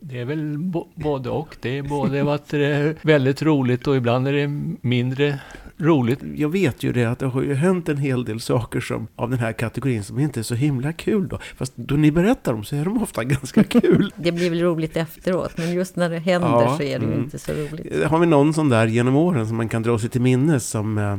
Det 0.00 0.20
är 0.20 0.24
väl 0.24 0.58
både 0.94 1.30
och. 1.30 1.56
Det 1.60 1.78
är 1.78 1.82
både 1.82 2.34
att 2.34 2.48
det 2.48 2.66
är 2.66 2.96
väldigt 3.02 3.42
roligt 3.42 3.86
och 3.86 3.96
ibland 3.96 4.28
är 4.28 4.32
det 4.32 4.48
mindre 4.80 5.38
roligt. 5.78 6.18
Jag 6.36 6.48
vet 6.48 6.82
ju 6.82 6.92
det 6.92 7.04
att 7.04 7.18
det 7.18 7.26
har 7.26 7.42
ju 7.42 7.54
hänt 7.54 7.88
en 7.88 7.96
hel 7.96 8.24
del 8.24 8.40
saker 8.40 8.80
som, 8.80 9.06
av 9.16 9.30
den 9.30 9.38
här 9.38 9.52
kategorin 9.52 10.04
som 10.04 10.18
inte 10.18 10.40
är 10.40 10.42
så 10.42 10.54
himla 10.54 10.92
kul 10.92 11.28
då. 11.28 11.38
Fast 11.56 11.72
då 11.76 11.94
ni 11.94 12.12
berättar 12.12 12.52
dem 12.52 12.64
så 12.64 12.76
är 12.76 12.84
de 12.84 13.02
ofta 13.02 13.24
ganska 13.24 13.64
kul. 13.64 14.12
Det 14.16 14.32
blir 14.32 14.50
väl 14.50 14.60
roligt 14.60 14.96
efteråt, 14.96 15.58
men 15.58 15.72
just 15.72 15.96
när 15.96 16.10
det 16.10 16.18
händer 16.18 16.48
Ja, 16.48 16.76
så 16.76 16.82
är 16.82 16.98
det 16.98 17.04
ju 17.04 17.12
mm. 17.12 17.24
inte 17.24 17.38
så 17.38 17.52
roligt. 17.52 18.04
Har 18.04 18.18
vi 18.18 18.26
någon 18.26 18.54
sån 18.54 18.68
där 18.68 18.86
genom 18.86 19.16
åren 19.16 19.46
som 19.46 19.56
man 19.56 19.68
kan 19.68 19.82
dra 19.82 19.98
sig 19.98 20.08
till 20.08 20.20
minnes 20.20 20.68
som 20.68 20.98
eh, 20.98 21.18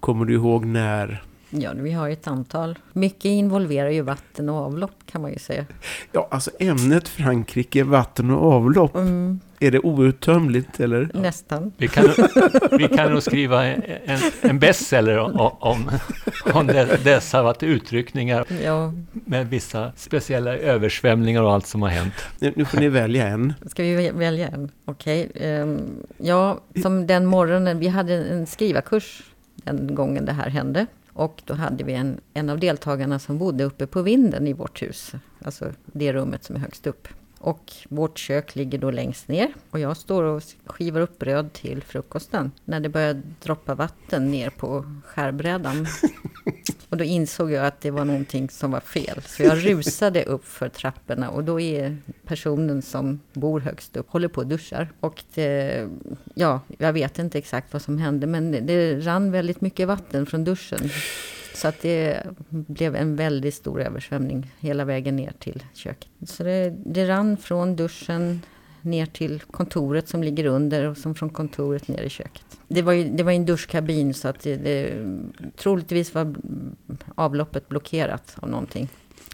kommer 0.00 0.24
du 0.24 0.34
ihåg 0.34 0.64
när? 0.64 1.22
Ja, 1.56 1.72
vi 1.76 1.92
har 1.92 2.06
ju 2.06 2.12
ett 2.12 2.26
antal. 2.26 2.78
Mycket 2.92 3.24
involverar 3.24 3.90
ju 3.90 4.02
vatten 4.02 4.48
och 4.48 4.56
avlopp 4.56 4.90
kan 5.06 5.22
man 5.22 5.32
ju 5.32 5.38
säga. 5.38 5.66
Ja, 6.12 6.28
alltså 6.30 6.50
ämnet 6.58 7.08
Frankrike, 7.08 7.84
vatten 7.84 8.30
och 8.30 8.52
avlopp. 8.52 8.94
Mm, 8.96 9.40
Är 9.60 9.70
det 9.70 9.78
outtömligt 9.80 10.80
eller? 10.80 11.10
nästan. 11.14 11.72
Vi 11.76 11.88
kan, 11.88 12.04
vi 12.78 12.88
kan 12.88 13.12
nog 13.12 13.22
skriva 13.22 13.64
en, 13.64 13.82
en 14.40 14.58
bestseller 14.58 15.18
om, 15.18 15.50
om, 15.60 15.90
om 16.54 16.66
de- 16.66 16.96
dessa 17.04 17.42
varit 17.42 17.62
utryckningar 17.62 18.44
Ja, 18.64 18.92
med 19.12 19.48
vissa 19.50 19.92
speciella 19.96 20.56
översvämningar 20.56 21.42
och 21.42 21.52
allt 21.52 21.66
som 21.66 21.82
har 21.82 21.88
hänt. 21.88 22.14
Nu, 22.38 22.52
nu 22.56 22.64
får 22.64 22.78
ni 22.78 22.88
välja 22.88 23.26
en. 23.28 23.52
ska 23.66 23.82
vi 23.82 23.96
vä- 23.96 24.18
välja 24.18 24.48
en? 24.48 24.70
Okej. 24.84 25.30
ehm, 25.34 25.80
ja, 26.18 26.60
som 26.82 27.06
den 27.06 27.26
morgonen, 27.26 27.78
vi 27.78 27.88
hade 27.88 28.14
en 28.24 28.46
skrivarkurs 28.46 29.22
den 29.54 29.94
gången 29.94 30.24
det 30.24 30.32
här 30.32 30.48
hände. 30.48 30.86
Och 31.14 31.42
då 31.44 31.54
hade 31.54 31.84
vi 31.84 31.92
en, 31.92 32.20
en 32.34 32.50
av 32.50 32.58
deltagarna 32.58 33.18
som 33.18 33.38
bodde 33.38 33.64
uppe 33.64 33.86
på 33.86 34.02
vinden 34.02 34.46
i 34.46 34.52
vårt 34.52 34.82
hus. 34.82 35.12
Alltså 35.44 35.72
det 35.86 36.12
rummet 36.12 36.44
som 36.44 36.56
är 36.56 36.60
högst 36.60 36.86
upp. 36.86 37.08
Och 37.44 37.72
vårt 37.88 38.18
kök 38.18 38.54
ligger 38.54 38.78
då 38.78 38.90
längst 38.90 39.28
ner. 39.28 39.54
Och 39.70 39.80
jag 39.80 39.96
står 39.96 40.22
och 40.22 40.42
skivar 40.66 41.00
upp 41.00 41.18
bröd 41.18 41.52
till 41.52 41.82
frukosten. 41.82 42.52
När 42.64 42.80
det 42.80 42.88
började 42.88 43.22
droppa 43.42 43.74
vatten 43.74 44.30
ner 44.30 44.50
på 44.50 44.84
skärbrädan. 45.04 45.86
Och 46.88 46.96
då 46.96 47.04
insåg 47.04 47.50
jag 47.50 47.66
att 47.66 47.80
det 47.80 47.90
var 47.90 48.04
någonting 48.04 48.48
som 48.50 48.70
var 48.70 48.80
fel. 48.80 49.22
Så 49.26 49.42
jag 49.42 49.66
rusade 49.66 50.24
upp 50.24 50.44
för 50.44 50.68
trapporna 50.68 51.30
och 51.30 51.44
då 51.44 51.60
är 51.60 51.96
personen 52.26 52.82
som 52.82 53.20
bor 53.32 53.60
högst 53.60 53.96
upp, 53.96 54.10
håller 54.10 54.28
på 54.28 54.40
och 54.40 54.46
duschar. 54.46 54.92
Och 55.00 55.22
det, 55.34 55.88
ja, 56.34 56.60
jag 56.78 56.92
vet 56.92 57.18
inte 57.18 57.38
exakt 57.38 57.72
vad 57.72 57.82
som 57.82 57.98
hände, 57.98 58.26
men 58.26 58.52
det, 58.52 58.60
det 58.60 59.00
rann 59.00 59.32
väldigt 59.32 59.60
mycket 59.60 59.88
vatten 59.88 60.26
från 60.26 60.44
duschen. 60.44 60.90
Så 61.54 61.68
att 61.68 61.80
det 61.82 62.22
blev 62.50 62.96
en 62.96 63.16
väldigt 63.16 63.54
stor 63.54 63.82
översvämning 63.82 64.52
hela 64.60 64.84
vägen 64.84 65.16
ner 65.16 65.32
till 65.38 65.62
köket. 65.74 66.08
Så 66.26 66.42
det, 66.42 66.74
det 66.86 67.08
rann 67.08 67.36
från 67.36 67.76
duschen 67.76 68.40
ner 68.80 69.06
till 69.06 69.40
kontoret 69.40 70.08
som 70.08 70.22
ligger 70.22 70.44
under 70.44 70.84
och 70.84 70.96
som 70.96 71.14
från 71.14 71.30
kontoret 71.30 71.88
ner 71.88 72.02
i 72.02 72.08
köket. 72.08 72.44
Det 72.68 72.82
var 72.82 72.92
ju 72.92 73.04
det 73.04 73.22
var 73.22 73.32
en 73.32 73.46
duschkabin 73.46 74.14
så 74.14 74.28
att 74.28 74.40
det, 74.40 74.56
det 74.56 75.06
troligtvis 75.56 76.14
var 76.14 76.34
avloppet 77.14 77.68
blockerat 77.68 78.36
av 78.40 78.48
någonting. 78.48 78.88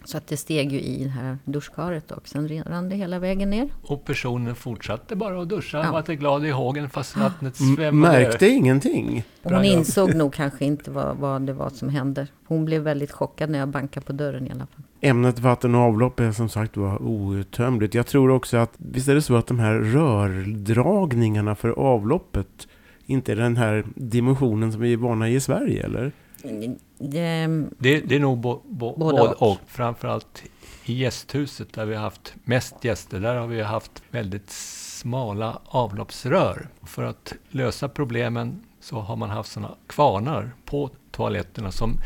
Så 0.04 0.16
att 0.16 0.26
det 0.26 0.36
steg 0.36 0.72
ju 0.72 0.80
i 0.80 1.04
det 1.04 1.10
här 1.10 1.38
duschkaret 1.44 2.10
och 2.10 2.28
sen 2.28 2.62
rann 2.66 2.88
det 2.88 2.96
hela 2.96 3.18
vägen 3.18 3.50
ner. 3.50 3.68
Och 3.82 4.04
personen 4.04 4.54
fortsatte 4.54 5.16
bara 5.16 5.42
att 5.42 5.48
duscha 5.48 5.78
Ja. 5.78 5.88
och 6.00 6.08
var 6.08 6.14
glad 6.14 6.46
i 6.46 6.50
hågen 6.50 6.90
fast 6.90 7.16
vattnet 7.16 7.60
M- 7.60 7.76
svämmade. 7.76 8.12
Märkte 8.18 8.48
ingenting. 8.48 9.24
Och 9.42 9.50
hon 9.50 9.64
insåg 9.64 10.14
nog 10.14 10.32
kanske 10.34 10.64
inte 10.64 10.90
vad, 10.90 11.16
vad 11.16 11.42
det 11.42 11.52
var 11.52 11.70
som 11.70 11.88
hände. 11.88 12.26
Hon 12.46 12.64
blev 12.64 12.82
väldigt 12.82 13.12
chockad 13.12 13.50
när 13.50 13.58
jag 13.58 13.68
bankade 13.68 14.06
på 14.06 14.12
dörren 14.12 14.46
i 14.46 14.50
alla 14.50 14.66
fall. 14.66 14.82
Ämnet 15.00 15.38
vatten 15.38 15.74
och 15.74 15.80
avlopp 15.80 16.20
är 16.20 16.32
som 16.32 16.48
sagt 16.48 16.76
var 16.76 17.02
outtömligt. 17.02 17.94
Jag 17.94 18.06
tror 18.06 18.30
också 18.30 18.56
att, 18.56 18.70
visst 18.76 19.08
är 19.08 19.14
det 19.14 19.22
så 19.22 19.36
att 19.36 19.46
de 19.46 19.58
här 19.58 19.74
rördragningarna 19.74 21.54
för 21.54 21.68
avloppet 21.68 22.68
inte 23.06 23.32
är 23.32 23.36
den 23.36 23.56
här 23.56 23.84
dimensionen 23.94 24.72
som 24.72 24.80
vi 24.80 24.92
är 24.92 24.96
vana 24.96 25.28
i 25.28 25.34
i 25.34 25.40
Sverige, 25.40 25.84
eller? 25.84 26.12
Det, 26.42 27.46
Det, 27.78 28.00
det 28.00 28.14
är 28.14 28.20
nog 28.20 28.38
bo, 28.38 28.62
bo, 28.64 28.96
Både 28.96 29.20
och. 29.20 29.50
och. 29.52 29.58
Framförallt 29.66 30.42
i 30.84 30.92
gästhuset 30.92 31.72
där 31.72 31.86
vi 31.86 31.94
har 31.94 32.02
haft 32.02 32.34
mest 32.44 32.84
gäster. 32.84 33.20
Där 33.20 33.34
har 33.34 33.46
vi 33.46 33.62
haft 33.62 34.02
väldigt 34.10 34.50
smala 34.50 35.60
avloppsrör. 35.64 36.68
För 36.82 37.02
att 37.02 37.32
lösa 37.48 37.88
problemen 37.88 38.64
så 38.80 39.00
har 39.00 39.16
man 39.16 39.30
haft 39.30 39.52
sådana 39.52 39.74
kvarnar 39.86 40.52
på 40.64 40.90
toaletterna 41.10 41.72
som 41.72 41.96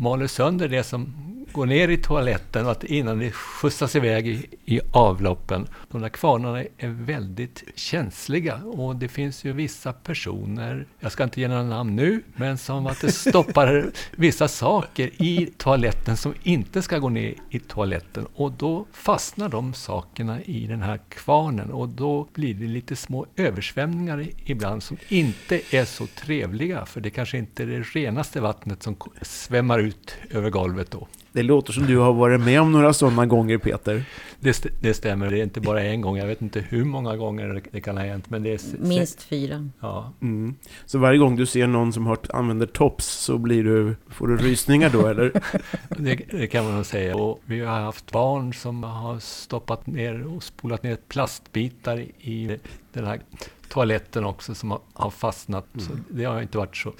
maler 0.00 0.26
sönder 0.26 0.68
det 0.68 0.82
som 0.82 1.30
går 1.52 1.66
ner 1.66 1.88
i 1.88 1.96
toaletten 1.96 2.66
och 2.66 2.72
att 2.72 2.84
innan 2.84 3.18
det 3.18 3.30
skjutsas 3.30 3.96
iväg 3.96 4.28
i, 4.28 4.46
i 4.64 4.80
avloppen. 4.92 5.66
De 5.90 6.00
där 6.00 6.08
kvarnarna 6.08 6.64
är 6.78 6.88
väldigt 6.88 7.64
känsliga 7.74 8.56
och 8.56 8.96
det 8.96 9.08
finns 9.08 9.44
ju 9.44 9.52
vissa 9.52 9.92
personer, 9.92 10.86
jag 11.00 11.12
ska 11.12 11.24
inte 11.24 11.40
ge 11.40 11.48
några 11.48 11.62
namn 11.62 11.96
nu, 11.96 12.22
men 12.36 12.58
som 12.58 12.86
att 12.86 13.00
det 13.00 13.12
stoppar 13.30 13.90
vissa 14.10 14.48
saker 14.48 15.10
i 15.22 15.50
toaletten 15.56 16.16
som 16.16 16.34
inte 16.42 16.82
ska 16.82 16.98
gå 16.98 17.08
ner 17.08 17.34
i 17.50 17.58
toaletten 17.58 18.26
och 18.34 18.52
då 18.52 18.86
fastnar 18.92 19.48
de 19.48 19.74
sakerna 19.74 20.42
i 20.42 20.66
den 20.66 20.82
här 20.82 21.00
kvarnen 21.08 21.70
och 21.70 21.88
då 21.88 22.28
blir 22.34 22.54
det 22.54 22.66
lite 22.66 22.96
små 22.96 23.26
översvämningar 23.36 24.26
ibland 24.44 24.82
som 24.82 24.96
inte 25.08 25.60
är 25.70 25.84
så 25.84 26.06
trevliga 26.06 26.86
för 26.86 27.00
det 27.00 27.10
kanske 27.10 27.38
inte 27.38 27.62
är 27.62 27.66
det 27.66 27.80
renaste 27.80 28.40
vattnet 28.40 28.82
som 28.82 28.96
svämmar 29.22 29.78
ut 29.78 29.89
över 30.30 30.50
golvet 30.50 30.90
då. 30.90 31.08
Det 31.32 31.42
låter 31.42 31.72
som 31.72 31.86
du 31.86 31.96
har 31.98 32.12
varit 32.12 32.40
med 32.40 32.60
om 32.60 32.72
några 32.72 32.92
sådana 32.92 33.26
gånger, 33.26 33.58
Peter. 33.58 34.04
Det, 34.40 34.50
st- 34.50 34.68
det 34.80 34.94
stämmer, 34.94 35.30
det 35.30 35.38
är 35.38 35.42
inte 35.42 35.60
bara 35.60 35.82
en 35.82 36.00
gång. 36.00 36.16
Jag 36.16 36.26
vet 36.26 36.42
inte 36.42 36.60
hur 36.68 36.84
många 36.84 37.16
gånger 37.16 37.62
det- 37.72 37.80
kan 37.80 37.96
ha 37.96 38.04
hänt. 38.04 38.30
Men 38.30 38.42
det 38.42 38.52
är 38.52 38.60
minst 38.78 39.22
fyra. 39.22 39.68
Ja, 39.80 40.12
Mm. 40.22 40.54
Så 40.86 40.98
varje 40.98 41.18
gång 41.18 41.36
du 41.36 41.46
ser 41.46 41.66
någon 41.66 41.92
som 41.92 42.06
har, 42.06 42.18
använder 42.32 42.66
tops 42.66 43.06
så 43.06 43.38
blir 43.38 43.64
du, 43.64 43.96
får 44.08 44.28
du 44.28 44.36
rysningar 44.36 44.90
då, 44.90 45.06
eller? 45.06 45.32
det, 45.88 46.20
det 46.30 46.46
kan 46.46 46.64
man 46.64 46.74
nog 46.76 46.86
säga. 46.86 47.16
Och 47.16 47.40
vi 47.44 47.60
har 47.60 47.80
haft 47.80 48.12
barn 48.12 48.54
som 48.54 48.82
har 48.82 49.18
stoppat 49.18 49.86
ner 49.86 50.26
och 50.36 50.42
spolat 50.42 50.82
ner 50.82 50.96
plastbitar 51.08 51.98
i 52.20 52.58
den 52.92 53.04
här 53.06 53.20
toaletten 53.70 54.24
också 54.24 54.54
som 54.54 54.78
har, 54.92 55.10
fastnat. 55.10 55.66
Så 55.78 55.92
det 56.10 56.24
har 56.24 56.42
inte 56.42 56.58
varit 56.58 56.76
så 56.76 56.92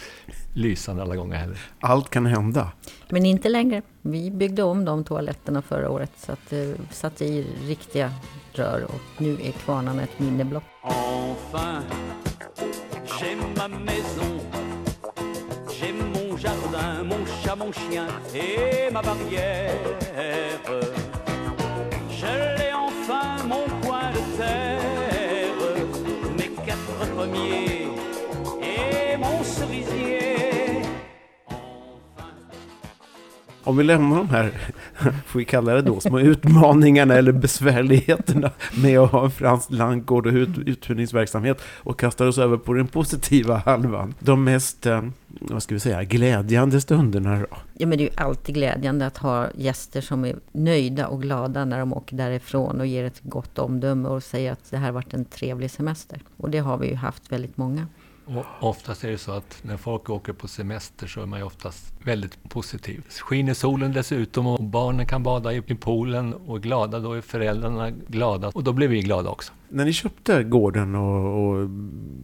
lysande 0.55 1.03
alla 1.03 1.17
gånger 1.17 1.37
heller. 1.37 1.59
Allt 1.81 2.11
kan 2.11 2.27
hända. 2.27 2.73
Men 3.09 3.27
inte 3.27 3.49
längre. 3.49 3.83
Vi 4.03 4.31
byggde 4.31 4.62
om 4.62 4.85
de 4.85 5.05
toaletterna 5.05 5.62
förra 5.62 5.91
året 5.91 6.12
så 6.17 6.33
att 6.33 6.50
det 6.50 6.77
satte 6.91 7.25
i 7.25 7.47
riktiga 7.67 8.12
rör 8.53 8.85
och 8.85 9.23
nu 9.23 9.33
är 9.43 9.53
kvarnarna 9.53 10.03
ett 10.03 10.19
minne 10.19 10.45
blott. 10.45 10.62
Enfin, 10.83 11.83
j'ai 13.07 13.37
ma 13.57 13.69
maison, 13.69 14.41
j'ai 15.71 15.93
mon 15.93 16.39
jardin, 16.39 17.05
mon 17.05 17.27
chat, 17.27 17.59
mon 17.59 17.73
chien 17.73 18.07
et 18.35 18.93
ma 18.93 19.03
barrière. 19.03 21.00
Om 33.64 33.76
vi 33.76 33.85
lämnar 33.85 34.17
de 34.17 34.29
här, 34.29 34.50
får 35.26 35.38
vi 35.38 35.45
kalla 35.45 35.75
det 35.75 35.83
då, 35.83 36.00
små 36.00 36.21
utmaningarna 36.21 37.14
eller 37.14 37.33
besvärligheterna 37.33 38.50
med 38.83 38.99
att 38.99 39.11
ha 39.11 39.25
en 39.25 39.31
fransk 39.31 39.71
landgård 39.71 40.26
och 40.26 40.33
ut, 40.33 40.59
uthyrningsverksamhet 40.67 41.62
och 41.76 42.00
kastar 42.00 42.26
oss 42.26 42.38
över 42.38 42.57
på 42.57 42.73
den 42.73 42.87
positiva 42.87 43.57
halvan. 43.57 44.14
De 44.19 44.45
mest, 44.45 44.87
eh, 44.87 45.02
vad 45.26 45.62
ska 45.62 45.75
vi 45.75 45.81
säga, 45.81 46.05
glädjande 46.05 46.81
stunderna 46.81 47.38
då? 47.38 47.57
Ja, 47.75 47.87
men 47.87 47.99
det 47.99 48.05
är 48.05 48.11
ju 48.11 48.23
alltid 48.23 48.55
glädjande 48.55 49.07
att 49.07 49.17
ha 49.17 49.47
gäster 49.55 50.00
som 50.00 50.25
är 50.25 50.37
nöjda 50.52 51.07
och 51.07 51.23
glada 51.23 51.64
när 51.64 51.79
de 51.79 51.93
åker 51.93 52.17
därifrån 52.17 52.81
och 52.81 52.87
ger 52.87 53.05
ett 53.05 53.21
gott 53.23 53.59
omdöme 53.59 54.09
och 54.09 54.23
säger 54.23 54.52
att 54.52 54.71
det 54.71 54.76
här 54.76 54.87
har 54.87 54.93
varit 54.93 55.14
en 55.14 55.25
trevlig 55.25 55.71
semester. 55.71 56.21
Och 56.37 56.50
det 56.50 56.59
har 56.59 56.79
vi 56.79 56.88
ju 56.88 56.95
haft 56.95 57.33
väldigt 57.33 57.57
många. 57.57 57.87
Och 58.37 58.68
oftast 58.68 59.04
är 59.04 59.10
det 59.10 59.18
så 59.18 59.32
att 59.32 59.60
när 59.62 59.76
folk 59.76 60.10
åker 60.10 60.32
på 60.32 60.49
semester 60.49 61.06
så 61.06 61.22
är 61.22 61.26
man 61.26 61.38
ju 61.38 61.44
oftast 61.44 61.92
väldigt 62.04 62.49
positiv. 62.49 63.04
Skiner 63.08 63.54
solen 63.54 63.92
dessutom 63.92 64.46
och 64.46 64.64
barnen 64.64 65.06
kan 65.06 65.22
bada 65.22 65.52
i 65.52 65.62
i 65.66 65.75
poolen 65.75 66.34
och 66.34 66.56
är 66.56 66.60
glada, 66.60 66.99
då 66.99 67.12
är 67.12 67.20
föräldrarna 67.20 67.90
glada 67.90 68.49
och 68.49 68.64
då 68.64 68.72
blir 68.72 68.88
vi 68.88 69.00
glada 69.00 69.30
också. 69.30 69.52
När 69.68 69.84
ni 69.84 69.92
köpte 69.92 70.44
gården 70.44 70.94
och, 70.94 71.49
och 71.49 71.68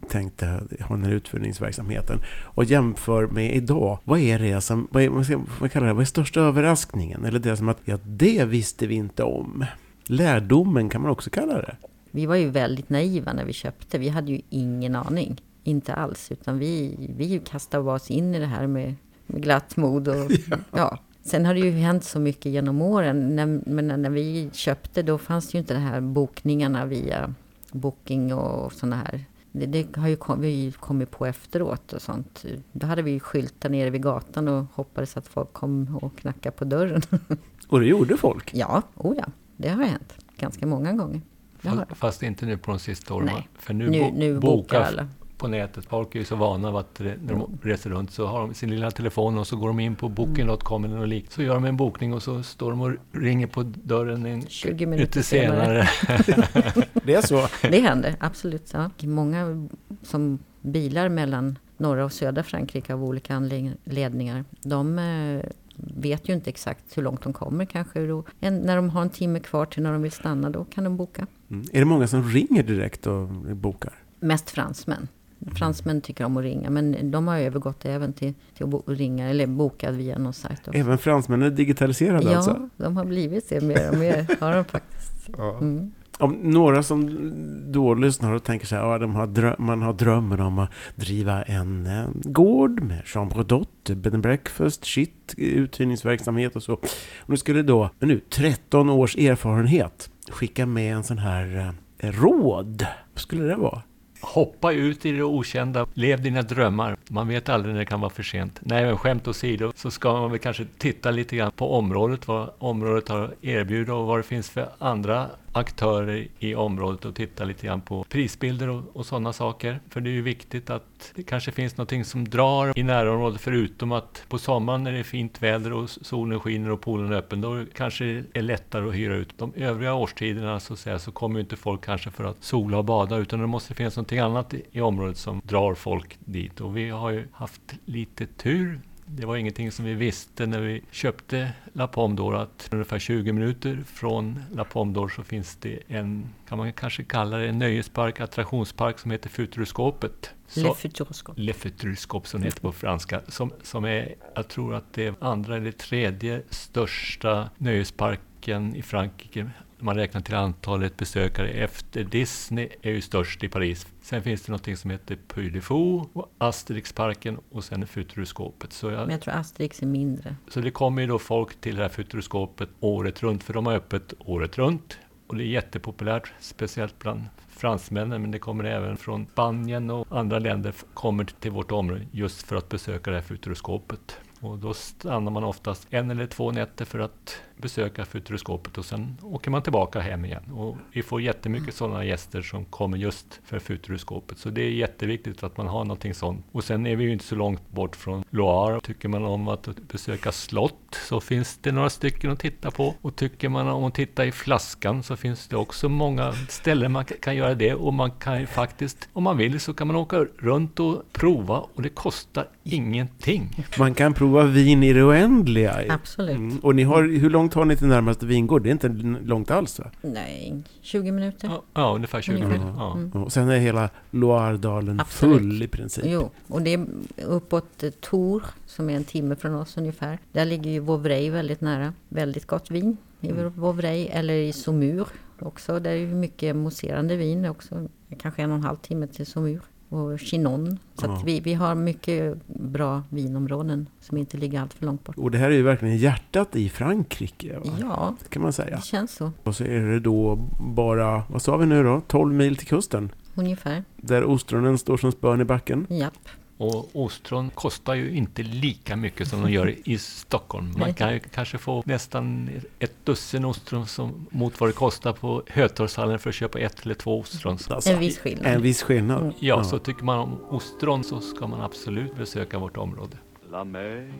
tänkte 0.09 0.47
ha 0.81 0.95
den 0.95 1.05
här 1.05 1.13
utförningsverksamheten 1.13 2.19
och 2.45 2.65
jämför 2.65 3.27
med 3.27 3.57
idag, 3.57 3.99
vad 4.05 4.21
är 4.21 4.39
det 4.39 4.61
som, 4.61 4.89
vad, 4.91 5.03
är, 5.03 5.09
vad, 5.09 5.27
ska, 5.27 5.41
vad 5.61 5.73
kallar 5.73 5.87
det, 5.87 5.93
vad 5.93 6.03
är 6.03 6.07
största 6.07 6.41
överraskningen? 6.41 7.25
Eller 7.25 7.39
det 7.39 7.57
som 7.57 7.69
att, 7.69 7.79
ja 7.85 7.99
det 8.05 8.45
visste 8.45 8.87
vi 8.87 8.95
inte 8.95 9.23
om. 9.23 9.65
Lärdomen 10.07 10.89
kan 10.89 11.03
man 11.03 11.11
också 11.11 11.31
kalla 11.31 11.55
det. 11.55 11.77
Vi 12.11 12.27
var 12.27 12.37
ju 12.37 12.51
väldigt 12.51 12.91
naiva 12.91 13.33
när 13.33 13.45
vi 13.45 13.53
köpte. 13.53 13.99
Vi 13.99 14.09
hade 14.09 14.33
ju 14.33 14.41
ingen 14.51 14.97
aning. 14.97 15.41
Inte 15.67 15.95
alls. 15.95 16.33
Utan 16.33 16.59
vi, 16.59 16.97
vi 17.17 17.39
kastade 17.39 17.91
oss 17.91 18.11
in 18.11 18.35
i 18.35 18.39
det 18.39 18.47
här 18.47 18.67
med, 18.67 18.95
med 19.27 19.43
glatt 19.43 19.77
mod. 19.77 20.09
Och, 20.09 20.31
ja. 20.71 20.99
Sen 21.23 21.47
har 21.47 21.55
det 21.55 21.61
ju 21.61 21.71
hänt 21.71 22.05
så 22.05 22.21
mycket 22.21 22.53
genom 22.53 22.83
åren. 22.83 23.37
När, 23.37 23.47
men 23.67 24.03
när 24.03 24.11
vi 24.11 24.51
köpte 24.53 25.03
då 25.03 25.19
fanns 25.19 25.49
det 25.49 25.57
ju 25.57 25.61
inte 25.61 25.75
de 25.75 25.81
här 25.81 26.01
bokningarna 26.01 26.85
via 26.87 27.35
Booking 27.73 28.35
och 28.35 28.73
sådana 28.73 28.97
här. 28.97 29.25
Det, 29.53 29.67
det 29.67 29.97
har 29.97 30.09
ju 30.09 30.17
kom, 30.17 30.41
vi 30.41 30.73
kommit 30.81 31.11
på 31.11 31.27
efteråt 31.27 31.93
och 31.93 32.03
sånt. 32.03 32.45
Då 32.73 32.87
hade 32.87 33.03
vi 33.03 33.11
ju 33.11 33.21
skyltar 33.21 33.69
nere 33.69 33.91
vid 33.91 34.03
gatan 34.03 34.49
och 34.49 34.65
hoppades 34.73 35.17
att 35.17 35.27
folk 35.29 35.53
kom 35.53 35.99
och 36.03 36.19
knackade 36.19 36.57
på 36.57 36.65
dörren. 36.65 37.03
Och 37.69 37.81
det 37.81 37.87
gjorde 37.87 38.17
folk? 38.17 38.51
ja, 38.55 38.83
oh 38.95 39.17
ja, 39.19 39.27
det 39.57 39.69
har 39.69 39.85
hänt 39.85 40.15
ganska 40.39 40.67
många 40.67 40.93
gånger. 40.93 41.21
Fast, 41.59 41.83
fast 41.97 42.23
inte 42.23 42.47
nu 42.47 42.59
på 42.59 42.71
de 42.71 42.79
sista 42.79 43.15
åren. 43.15 43.27
Nej. 43.33 43.49
För 43.55 43.75
nu, 43.75 43.91
Nu, 43.91 44.01
bo- 44.01 44.13
nu 44.17 44.39
bokar 44.39 44.81
alla. 44.81 45.09
På 45.39 45.49
nätet. 45.49 45.85
Folk 45.85 46.15
är 46.15 46.19
ju 46.19 46.25
så 46.25 46.37
vana 46.37 46.71
vid 46.71 46.81
att 46.81 47.01
när 47.01 47.35
de 47.35 47.59
reser 47.63 47.91
runt 47.91 48.11
så 48.11 48.27
har 48.27 48.41
de 48.41 48.55
sin 48.55 48.71
lilla 48.71 48.91
telefon 48.91 49.39
och 49.39 49.47
så 49.47 49.57
går 49.57 49.69
de 49.69 49.81
in 49.81 49.97
på 49.97 50.09
booking.com 50.09 50.85
eller 50.85 50.97
något 50.97 51.09
likt. 51.09 51.33
Så 51.33 51.43
gör 51.43 51.55
de 51.55 51.65
en 51.65 51.77
bokning 51.77 52.15
och 52.15 52.23
så 52.23 52.43
står 52.43 52.71
de 52.71 52.81
och 52.81 52.93
ringer 53.13 53.47
på 53.47 53.63
dörren 53.63 54.27
en 54.27 54.47
20 54.47 54.87
minuter 54.87 55.23
senare. 55.23 55.89
senare. 56.25 56.87
Det 57.05 57.15
är 57.15 57.23
så? 57.23 57.49
Det 57.63 57.81
händer, 57.81 58.17
absolut. 58.21 58.71
Ja. 58.73 58.91
Många 59.03 59.69
som 60.03 60.39
bilar 60.61 61.09
mellan 61.09 61.59
norra 61.77 62.05
och 62.05 62.13
södra 62.13 62.43
Frankrike 62.43 62.95
av 62.95 63.05
olika 63.05 63.35
anledningar, 63.35 64.45
de 64.63 64.99
eh, 64.99 65.51
vet 65.77 66.29
ju 66.29 66.33
inte 66.33 66.51
exakt 66.51 66.99
hur 66.99 67.03
långt 67.03 67.23
de 67.23 67.33
kommer 67.33 67.65
kanske. 67.65 68.07
Då, 68.07 68.25
en, 68.41 68.59
när 68.59 68.77
de 68.77 68.91
har 68.91 69.03
en 69.03 69.11
timme 69.11 69.41
kvar 69.41 69.67
till 69.67 69.83
när 69.83 69.93
de 69.93 70.03
vill 70.03 70.13
stanna, 70.13 70.51
då 70.51 70.65
kan 70.65 70.85
de 70.85 70.97
boka. 70.97 71.27
Mm. 71.51 71.67
Är 71.73 71.79
det 71.79 71.85
många 71.85 72.09
som 72.09 72.23
ringer 72.23 72.63
direkt 72.63 73.07
och 73.07 73.29
bokar? 73.57 73.93
Mest 74.21 74.51
fransmän. 74.51 75.09
Fransmän 75.55 76.01
tycker 76.01 76.25
om 76.25 76.37
att 76.37 76.43
ringa, 76.43 76.71
men 76.71 77.11
de 77.11 77.29
har 77.29 77.39
övergått 77.39 77.85
även 77.85 78.13
till, 78.13 78.35
till 78.57 78.67
att 78.75 78.83
ringa 78.87 79.29
eller 79.31 79.47
boka 79.47 79.91
via 79.91 80.19
någon 80.19 80.33
sajt. 80.33 80.59
också. 80.69 80.81
Även 80.81 80.99
fransmännen 80.99 81.53
är 81.53 81.57
digitaliserade 81.57 82.31
Ja, 82.31 82.37
alltså? 82.37 82.69
de 82.77 82.97
har 82.97 83.05
blivit 83.05 83.49
det 83.49 83.61
mer 83.61 83.91
och 83.91 83.97
mer, 83.99 84.27
har 84.41 84.55
de 84.55 84.65
faktiskt. 84.65 85.13
Mm. 85.61 85.91
Om 86.19 86.33
några 86.43 86.83
som 86.83 87.33
då 87.73 87.95
lyssnar 87.95 88.33
och 88.33 88.45
tänker 88.45 88.67
så 88.67 88.75
här, 88.77 88.83
ja, 88.83 88.99
de 88.99 89.15
har 89.15 89.27
drö- 89.27 89.55
man 89.59 89.83
har 89.83 89.93
drömmen 89.93 90.41
om 90.41 90.59
att 90.59 90.71
driva 90.95 91.43
en 91.43 91.87
eh, 91.87 92.05
gård 92.15 92.81
med 92.83 93.03
chambre 93.05 93.43
d'hôte, 93.43 93.95
bed 93.95 94.15
and 94.15 94.23
breakfast, 94.23 94.85
shit, 94.85 95.35
uthyrningsverksamhet 95.37 96.57
och 96.57 96.63
så. 96.63 96.73
Och 96.75 96.87
nu 97.27 97.37
skulle 97.37 97.63
då, 97.63 97.91
men 97.99 98.09
nu, 98.09 98.21
13 98.31 98.91
års 98.91 99.17
erfarenhet 99.17 100.11
skicka 100.31 100.67
med 100.67 100.95
en 100.97 101.05
sån 101.05 101.19
här 101.19 101.73
eh, 101.99 102.11
råd. 102.13 102.87
Vad 103.15 103.21
skulle 103.21 103.45
det 103.45 103.57
vara? 103.57 103.83
Hoppa 104.27 104.73
ut 104.73 105.07
i 105.07 105.13
det 105.13 105.23
okända, 105.23 105.87
lev 105.95 106.23
dina 106.23 106.43
drömmar. 106.43 106.97
Man 107.09 107.29
vet 107.29 107.49
aldrig 107.49 107.75
när 107.75 107.81
det 107.81 107.87
kan 107.87 108.01
vara 108.01 108.11
för 108.11 108.23
sent. 108.23 108.59
Nej, 108.61 108.85
men 108.85 108.97
skämt 108.97 109.29
åsido 109.29 109.73
så 109.77 109.91
ska 109.91 110.13
man 110.13 110.31
väl 110.31 110.39
kanske 110.41 110.67
titta 110.79 111.11
lite 111.11 111.37
grann 111.37 111.53
på 111.53 111.73
området, 111.79 112.29
vad 112.29 112.51
området 112.59 113.09
har 113.09 113.35
erbjudit 113.43 113.89
och 113.89 114.07
vad 114.07 114.19
det 114.19 114.23
finns 114.23 114.51
för 114.51 114.69
andra 114.79 115.27
aktörer 115.57 116.29
i 116.39 116.55
området 116.55 117.05
och 117.05 117.15
titta 117.15 117.45
lite 117.45 117.67
grann 117.67 117.81
på 117.81 118.05
prisbilder 118.05 118.69
och, 118.69 118.83
och 118.93 119.07
sådana 119.07 119.33
saker. 119.33 119.81
För 119.91 120.01
det 120.01 120.11
är 120.11 120.13
ju 120.13 120.23
viktigt 120.23 120.71
att 120.71 121.13
det 121.15 121.23
kanske 121.23 121.53
finns 121.53 121.77
någonting 121.77 122.05
som 122.05 122.29
drar 122.29 122.79
i 122.79 122.83
närområdet 122.83 123.41
förutom 123.41 123.93
att 123.93 124.25
på 124.29 124.39
sommaren 124.39 124.83
när 124.83 124.93
det 124.93 124.99
är 124.99 125.03
fint 125.03 125.43
väder 125.43 125.73
och 125.73 125.91
solen 125.91 126.41
skiner 126.41 126.71
och 126.71 126.81
poolen 126.81 127.13
är 127.13 127.17
öppen, 127.17 127.41
då 127.41 127.65
kanske 127.75 128.05
det 128.05 128.39
är 128.39 128.43
lättare 128.43 128.89
att 128.89 128.95
hyra 128.95 129.15
ut. 129.15 129.39
De 129.39 129.53
övriga 129.57 129.95
årstiderna 129.95 130.61
så, 130.61 130.73
att 130.73 130.79
säga, 130.79 130.99
så 130.99 131.13
kommer 131.13 131.39
ju 131.39 131.41
inte 131.41 131.57
folk 131.57 131.85
kanske 131.85 132.11
för 132.11 132.25
att 132.25 132.45
sola 132.45 132.79
och 132.79 132.85
bada 132.85 133.17
utan 133.17 133.41
det 133.41 133.47
måste 133.47 133.75
finnas 133.75 133.97
någonting 133.97 134.19
annat 134.19 134.55
i, 134.55 134.63
i 134.73 134.81
området 134.81 135.17
som 135.17 135.41
drar 135.45 135.75
folk 135.75 136.17
dit. 136.21 136.61
Och 136.61 136.77
vi 136.77 136.91
har 136.91 137.11
ju 137.11 137.29
haft 137.33 137.75
lite 137.85 138.27
tur 138.27 138.81
det 139.09 139.27
var 139.27 139.37
ingenting 139.37 139.73
som 139.73 139.85
vi 139.85 139.95
visste 139.95 140.47
när 140.47 140.61
vi 140.61 140.83
köpte 140.91 141.53
La 141.73 141.89
Pomme 141.89 142.17
d'Or 142.17 142.43
att 142.43 142.69
ungefär 142.73 142.99
20 142.99 143.33
minuter 143.33 143.85
från 143.87 144.43
La 144.53 144.65
Pomme 144.65 144.95
d'Or 144.95 145.09
så 145.09 145.23
finns 145.23 145.57
det 145.57 145.79
en, 145.89 146.29
kan 146.49 146.59
man 146.59 146.73
kanske 146.73 147.05
kalla 147.05 147.37
det 147.37 147.49
en 147.49 147.59
nöjespark, 147.59 148.21
attraktionspark 148.21 148.99
som 148.99 149.11
heter 149.11 149.29
Futuroskopet. 149.29 150.31
Le 150.55 150.75
Futuroscope. 150.75 151.41
Le 151.41 151.53
Futuroscope 151.53 152.29
som 152.29 152.41
det 152.41 152.47
heter 152.47 152.61
på 152.61 152.73
franska. 152.73 153.21
Som, 153.29 153.53
som 153.63 153.85
är, 153.85 154.15
jag 154.35 154.49
tror 154.49 154.75
att 154.75 154.93
det 154.93 155.07
är 155.07 155.15
andra 155.21 155.57
eller 155.57 155.73
tredje 155.73 156.43
största 156.51 157.51
nöjesparken 157.59 158.77
i 158.77 158.83
Frankrike. 158.83 159.51
Man 159.79 159.97
räknar 159.97 160.21
till 160.21 160.35
antalet 160.35 160.97
besökare 160.97 161.49
efter 161.49 162.05
Disney 162.05 162.69
är 162.83 162.91
ju 162.91 163.01
störst 163.01 163.45
i 163.45 163.49
Paris. 163.49 163.87
Sen 164.03 164.23
finns 164.23 164.43
det 164.43 164.53
någonting 164.53 164.77
som 164.77 164.91
heter 164.91 165.19
Puy 165.29 165.51
de 165.51 165.61
Fou 165.61 166.05
och 166.13 166.33
Asterixparken 166.39 167.39
och 167.51 167.65
sen 167.65 167.87
Futuroskopet. 167.87 168.73
Så, 168.73 168.91
jag, 168.91 169.01
Men 169.01 169.11
jag 169.11 169.21
tror 169.21 169.35
Asterix 169.35 169.83
är 169.83 169.87
mindre. 169.87 170.37
så 170.49 170.61
det 170.61 170.71
kommer 170.71 171.03
ju 171.03 171.09
då 171.09 171.19
folk 171.19 171.61
till 171.61 171.77
det 171.77 171.83
här 171.83 171.89
Futuroskopet 171.89 172.69
året 172.81 173.23
runt, 173.23 173.43
för 173.45 173.55
de 173.55 173.67
har 173.67 173.75
öppet 173.75 174.15
året 174.19 174.59
runt. 174.59 174.99
Och 175.27 175.37
det 175.37 175.45
är 175.45 175.47
jättepopulärt, 175.47 176.33
speciellt 176.41 176.99
bland 176.99 177.25
fransmännen, 177.49 178.23
men 178.23 178.31
det 178.31 178.39
kommer 178.39 178.65
även 178.65 178.97
från 178.97 179.27
Spanien 179.33 179.91
och 179.91 180.07
andra 180.11 180.39
länder 180.39 180.75
kommer 180.95 181.25
till 181.25 181.51
vårt 181.51 181.73
område 181.73 182.07
just 182.13 182.43
för 182.43 182.57
att 182.57 182.69
besöka 182.69 183.11
det 183.11 183.17
här 183.17 183.23
Futuroskopet. 183.23 184.19
Och 184.41 184.59
då 184.59 184.75
stannar 184.75 185.31
man 185.31 185.45
oftast 185.45 185.87
en 185.91 186.11
eller 186.11 186.27
två 186.27 186.53
nätter 186.53 186.85
för 186.85 186.99
att 186.99 187.37
besöka 187.57 188.05
Futuroskopet 188.05 188.79
och 188.79 188.85
sen 188.85 189.17
åker 189.23 189.51
man 189.51 189.63
tillbaka 189.63 190.01
hem 190.01 190.25
igen. 190.25 190.43
Och 190.55 190.77
vi 190.93 191.03
får 191.03 191.23
jättemycket 191.23 191.75
sådana 191.75 192.05
gäster 192.05 192.43
som 192.43 192.65
kommer 192.65 192.99
just 192.99 193.41
för 193.45 193.59
Futuroskopet. 193.59 194.39
Så 194.39 194.51
det 194.51 194.63
är 194.63 194.71
jätteviktigt 194.71 195.43
att 195.43 195.57
man 195.57 195.67
har 195.67 195.85
någonting 195.85 196.15
sånt. 196.15 196.45
Och 196.53 196.65
sen 196.65 196.87
är 196.87 196.97
vi 196.97 197.05
ju 197.05 197.13
inte 197.13 197.25
så 197.25 197.35
långt 197.35 197.71
bort 197.71 197.97
från 197.97 198.25
Loire. 198.31 198.81
Tycker 198.81 199.09
man 199.09 199.25
om 199.25 199.49
att 199.49 199.69
besöka 199.89 200.33
slott 200.33 200.99
så 201.09 201.21
finns 201.21 201.59
det 201.63 201.73
några 201.73 201.91
stycken 201.91 202.31
att 202.31 202.41
titta 202.41 202.71
på. 202.71 202.95
Och 203.03 203.17
tycker 203.17 203.49
man 203.49 203.69
om 203.69 203.85
att 203.85 203.95
titta 203.95 204.25
i 204.27 204.33
flaskan 204.33 205.03
så 205.03 205.17
finns 205.17 205.49
det 205.49 205.57
också 205.57 205.89
många 205.89 206.33
ställen 206.49 206.93
man 206.93 207.05
ka- 207.05 207.21
kan 207.21 207.37
göra 207.37 207.55
det. 207.55 207.75
Och 207.75 207.95
man 207.95 208.11
kan 208.11 208.41
ju 208.41 208.47
faktiskt, 208.47 209.09
om 209.13 209.23
man 209.23 209.37
vill, 209.37 209.61
så 209.61 209.75
kan 209.75 209.87
man 209.87 209.97
åka 209.97 210.27
runt 210.39 210.81
och 210.81 211.03
prova 211.13 211.59
och 211.75 211.83
det 211.83 211.89
kostar 211.89 212.49
ingenting. 212.65 213.65
Man 213.79 213.95
kan 213.95 214.15
prova 214.15 214.43
vin 214.43 214.83
i 214.83 214.93
det 214.93 215.03
oändliga. 215.03 215.85
Absolut. 215.89 216.37
Mm. 216.37 216.59
Och 216.59 216.75
ni 216.75 216.83
har, 216.83 217.03
hur 217.03 217.31
långt 217.47 217.55
har 217.55 217.65
ni 217.65 217.77
till 217.77 217.87
närmaste 217.87 218.27
vingård? 218.27 218.63
Det 218.63 218.69
är 218.69 218.73
inte 218.73 218.89
långt 219.25 219.51
alls 219.51 219.79
va? 219.79 219.91
Nej, 220.03 220.63
20 220.81 221.13
minuter. 221.13 221.49
Ja, 221.49 221.63
ja 221.75 221.95
ungefär 221.95 222.21
20 222.21 222.35
Ungefär. 222.35 222.53
minuter. 222.59 222.75
Ja. 222.79 222.93
Mm. 222.95 223.23
Och 223.23 223.33
sen 223.33 223.49
är 223.49 223.59
hela 223.59 223.91
Loiredalen 224.11 225.01
Absolut. 225.01 225.39
full 225.39 225.63
i 225.63 225.69
princip. 225.69 226.05
Jo, 226.09 226.31
och 226.49 226.63
det 226.63 226.75
är 226.75 226.87
uppåt 227.27 227.83
eh, 227.83 227.91
Tours, 227.91 228.43
som 228.67 228.91
är 228.91 228.97
en 228.97 229.05
timme 229.05 229.37
från 229.37 229.55
oss 229.55 229.77
ungefär. 229.77 230.19
Där 230.33 230.45
ligger 230.45 230.71
ju 230.71 230.81
Vauvray 230.81 231.31
väldigt 231.31 231.61
nära. 231.61 231.93
Väldigt 232.09 232.47
gott 232.47 232.71
vin 232.71 232.97
i 233.21 233.29
Mm. 233.31 233.53
Vauvray, 233.57 234.07
eller 234.07 234.35
i 234.35 234.53
Saumur 234.53 235.07
också. 235.41 235.81
Där 235.81 235.91
är 235.91 235.95
ju 235.95 236.07
mycket 236.07 236.57
mousserande 236.57 237.17
vin 237.17 237.45
också. 237.47 237.89
Kanske 238.19 238.43
en 238.43 238.51
och 238.51 238.57
en 238.57 238.63
halv 238.63 238.77
timme 238.77 239.07
till 239.07 239.27
Saumur. 239.27 239.61
Och 239.89 240.19
Chinon. 240.21 240.79
Så 240.95 241.07
Ja. 241.07 241.23
vi, 241.25 241.41
vi 241.41 241.55
har 241.55 241.75
mycket 241.75 242.47
bra 242.47 243.03
vinområden 243.11 243.87
som 244.01 244.17
inte 244.19 244.37
ligger 244.37 244.61
allt 244.61 244.75
för 244.75 244.87
långt 244.87 245.05
bort. 245.05 245.17
Och 245.19 245.31
det 245.31 245.39
här 245.39 245.47
är 245.51 245.55
ju 245.55 245.63
verkligen 245.63 245.97
hjärtat 245.97 246.57
i 246.57 246.69
Frankrike. 246.69 247.59
Va? 247.59 247.71
Ja, 247.81 248.15
kan 248.29 248.43
man 248.43 248.53
säga. 248.53 248.77
det 248.77 248.85
känns 248.85 249.13
så. 249.13 249.33
Och 249.43 249.57
så 249.57 249.65
är 249.65 249.81
det 249.81 250.01
då 250.01 250.37
bara, 250.61 251.23
vad 251.31 251.43
sa 251.43 251.57
vi 251.57 251.67
nu 251.67 251.83
då? 251.83 252.01
12 252.07 252.35
mil 252.35 252.57
till 252.57 252.67
kusten. 252.67 253.11
Ungefär. 253.35 253.85
Där 253.97 254.25
ostronen 254.25 254.79
står 254.79 254.97
som 254.97 255.13
spön 255.13 255.41
i 255.41 255.45
backen. 255.45 255.87
Japp. 255.91 256.15
Och 256.59 256.89
ostron 256.93 257.51
kostar 257.51 257.95
ju 257.95 258.11
inte 258.17 258.43
lika 258.43 258.97
mycket 258.97 259.29
som 259.29 259.43
de 259.43 259.53
gör 259.53 259.75
i 259.85 259.99
Stockholm. 260.27 260.75
Man 260.79 260.95
kan 260.95 261.13
ju 261.13 261.19
kanske 261.19 261.59
få 261.59 261.83
nästan 261.87 262.51
ett 262.79 262.95
dussin 263.05 263.45
ostron 263.45 263.87
som, 263.87 264.27
mot 264.31 264.61
vad 264.61 264.69
det 264.69 264.73
kostar 264.75 265.13
på 265.13 265.43
Hötorgshallen 265.49 266.19
för 266.19 266.29
att 266.31 266.35
köpa 266.37 266.59
ett 266.59 266.85
eller 266.85 266.95
två 266.95 267.21
ostron. 267.21 267.59
Så, 267.59 267.75
Alltså, 267.75 267.91
En 267.91 267.99
viss 267.99 268.19
skillnad. 268.19 268.47
En 268.47 268.63
viss 268.63 268.83
skillnad. 268.83 269.23
Mm. 269.23 269.35
ja, 269.39 269.65
så 269.65 269.79
tycker 269.79 270.05
man 270.05 270.19
om 270.19 270.39
ostron 270.51 271.05
så 271.05 271.21
ska 271.21 271.47
man 271.47 271.61
absolut 271.61 272.17
besöka 272.17 272.59
vårt 272.59 272.77
område. 272.77 273.17
La 273.51 273.65
mer 273.65 274.13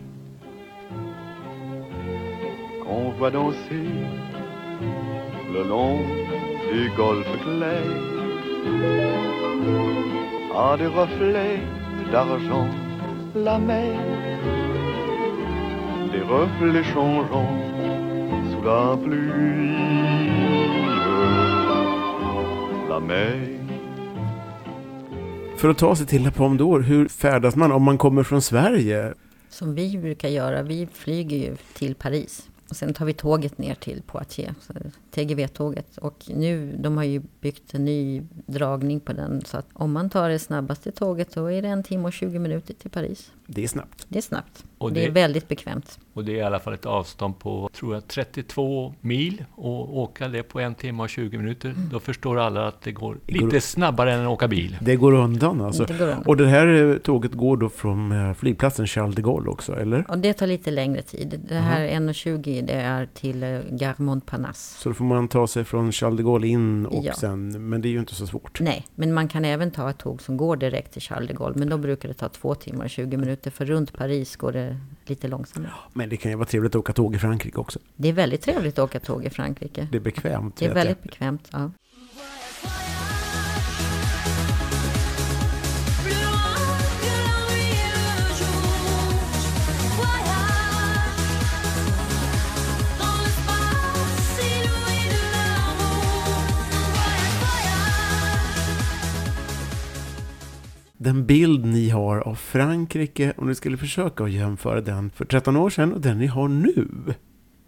qu'on 2.83 3.11
voit 3.19 3.31
danser 3.31 3.85
le 5.53 5.63
long 5.63 5.99
du 6.71 6.89
golfe 6.97 7.37
clair 7.43 7.83
a 10.55 10.77
des 10.77 10.87
reflets 10.87 11.86
d'argent. 12.11 12.67
La 13.35 13.59
mer. 13.59 13.99
Des 16.11 16.23
reflets 16.23 16.83
changeants 16.93 17.53
sous 18.51 18.63
la 18.63 18.97
pluie. 18.97 19.75
La 22.89 22.99
mer. 22.99 23.57
För 25.57 25.69
att 25.69 25.77
ta 25.77 25.95
sig 25.95 26.05
till 26.07 26.23
La 26.23 26.31
Pomme 26.31 26.57
d'Or, 26.57 26.81
hur 26.81 27.07
färdas 27.07 27.55
man 27.55 27.71
om 27.71 27.83
man 27.83 27.97
kommer 27.97 28.23
från 28.23 28.41
Sverige? 28.41 29.13
Som 29.49 29.75
vi 29.75 29.97
brukar 29.97 30.29
göra, 30.29 30.63
vi 30.63 30.87
flyger 30.93 31.37
ju 31.37 31.55
till 31.73 31.95
Paris. 31.95 32.49
Och 32.69 32.75
sen 32.75 32.93
tar 32.93 33.05
vi 33.05 33.13
tåget 33.13 33.57
ner 33.57 33.75
till 33.75 34.01
Poitiers, 34.07 34.55
TGV-tåget. 35.21 35.97
Och 35.97 36.23
nu, 36.27 36.75
de 36.79 36.97
har 36.97 37.03
ju 37.03 37.21
byggt 37.41 37.73
en 37.73 37.85
ny 37.85 38.23
dragning 38.45 38.99
på 38.99 39.13
den. 39.13 39.41
Så 39.45 39.57
att 39.57 39.65
om 39.73 39.91
man 39.91 40.09
tar 40.09 40.29
det 40.29 40.39
snabbaste 40.39 40.91
tåget, 40.91 41.33
då 41.35 41.51
är 41.51 41.61
det 41.61 41.67
en 41.67 41.83
timme 41.83 42.03
och 42.07 42.13
20 42.13 42.39
minuter 42.39 42.73
till 42.73 42.89
Paris. 42.91 43.31
Det 43.47 43.63
är 43.63 43.67
snabbt. 43.67 44.05
Det 44.07 44.17
är 44.17 44.21
snabbt. 44.21 44.63
Och 44.77 44.93
det 44.93 45.01
är 45.01 45.05
det- 45.05 45.11
väldigt 45.11 45.47
bekvämt. 45.47 45.99
Och 46.13 46.25
det 46.25 46.31
är 46.31 46.35
i 46.35 46.41
alla 46.41 46.59
fall 46.59 46.73
ett 46.73 46.85
avstånd 46.85 47.39
på, 47.39 47.69
tror 47.73 47.93
jag, 47.93 48.07
32 48.07 48.93
mil. 49.01 49.43
Och 49.55 49.97
åka 49.97 50.27
det 50.27 50.43
på 50.43 50.59
en 50.59 50.75
timme 50.75 51.03
och 51.03 51.09
20 51.09 51.37
minuter, 51.37 51.73
då 51.91 51.99
förstår 51.99 52.39
alla 52.39 52.67
att 52.67 52.81
det 52.81 52.91
går 52.91 53.17
Det 53.25 53.37
går- 53.37 53.45
lite 53.45 53.61
snabbare 53.61 54.13
än 54.13 54.21
att 54.21 54.27
åka 54.27 54.47
bil. 54.47 54.77
Det 54.81 54.95
går 54.95 55.13
undan 55.13 55.61
alltså. 55.61 55.85
Det 55.85 55.97
går 55.97 56.07
undan. 56.07 56.23
Och 56.25 56.37
det 56.37 56.47
här 56.47 56.67
eh, 56.91 56.97
tåget 56.97 57.33
går 57.33 57.57
då 57.57 57.69
från 57.69 58.11
eh, 58.11 58.33
flygplatsen 58.33 58.87
Charles 58.87 59.15
de 59.15 59.21
Gaulle 59.21 59.49
också, 59.49 59.75
eller? 59.75 60.05
Och 60.11 60.17
det 60.17 60.33
tar 60.33 60.47
lite 60.47 60.71
längre 60.71 61.01
tid. 61.01 61.39
Det 61.49 61.55
här 61.55 61.87
1.20 61.87 62.65
det 62.67 62.73
är 62.73 63.05
till 63.13 63.43
eh, 63.43 63.59
Gare 63.69 63.95
Montparnasse. 63.97 64.77
Får 65.07 65.15
man 65.15 65.27
ta 65.27 65.47
sig 65.47 65.63
från 65.63 65.91
Charles 65.91 66.17
de 66.17 66.23
Gaulle 66.23 66.47
in 66.47 66.85
och 66.85 67.05
Ja. 67.05 67.13
sen, 67.13 67.69
men 67.69 67.81
det 67.81 67.87
är 67.87 67.89
ju 67.91 67.99
inte 67.99 68.15
så 68.15 68.27
svårt. 68.27 68.59
Nej, 68.61 68.87
men 68.95 69.13
man 69.13 69.27
kan 69.27 69.45
även 69.45 69.71
ta 69.71 69.89
ett 69.89 69.97
tåg 69.97 70.21
som 70.21 70.37
går 70.37 70.55
direkt 70.57 70.93
till 70.93 71.01
Charles 71.01 71.27
de 71.27 71.33
Gaulle. 71.33 71.55
Men 71.59 71.69
då 71.69 71.77
brukar 71.77 72.07
det 72.09 72.13
ta 72.13 72.29
två 72.29 72.55
timmar 72.55 72.83
och 72.83 72.89
20 72.89 73.17
minuter. 73.17 73.51
För 73.51 73.65
runt 73.65 73.93
Paris 73.93 74.35
går 74.35 74.51
det 74.51 74.77
lite 75.05 75.27
långsammare. 75.27 75.71
Men 75.93 76.09
det 76.09 76.17
kan 76.17 76.31
ju 76.31 76.37
vara 76.37 76.45
trevligt 76.47 76.75
att 76.75 76.79
åka 76.79 76.93
tåg 76.93 77.15
i 77.15 77.19
Frankrike 77.19 77.57
också. 77.57 77.79
Det 77.95 78.07
är 78.09 78.13
väldigt 78.13 78.41
trevligt 78.41 78.79
att 78.79 78.85
åka 78.85 78.99
tåg 78.99 79.25
i 79.25 79.29
Frankrike. 79.29 79.87
Det 79.91 79.97
är 79.97 80.01
bekvämt. 80.01 80.55
Det 80.57 80.65
är 80.65 80.73
väldigt 80.73 81.03
bekvämt. 81.03 81.49
Ja. 81.51 81.71
Den 100.97 101.25
bild 101.25 101.65
ni 101.65 101.89
har 101.89 102.17
av 102.19 102.35
Frankrike, 102.35 103.33
om 103.37 103.47
ni 103.47 103.55
skulle 103.55 103.77
försöka 103.77 104.23
att 104.23 104.31
jämföra 104.31 104.81
den 104.81 105.09
för 105.09 105.25
13 105.25 105.55
år 105.57 105.69
sedan 105.69 105.93
och 105.93 106.01
den 106.01 106.17
ni 106.19 106.27
har 106.27 106.47
nu. 106.47 106.87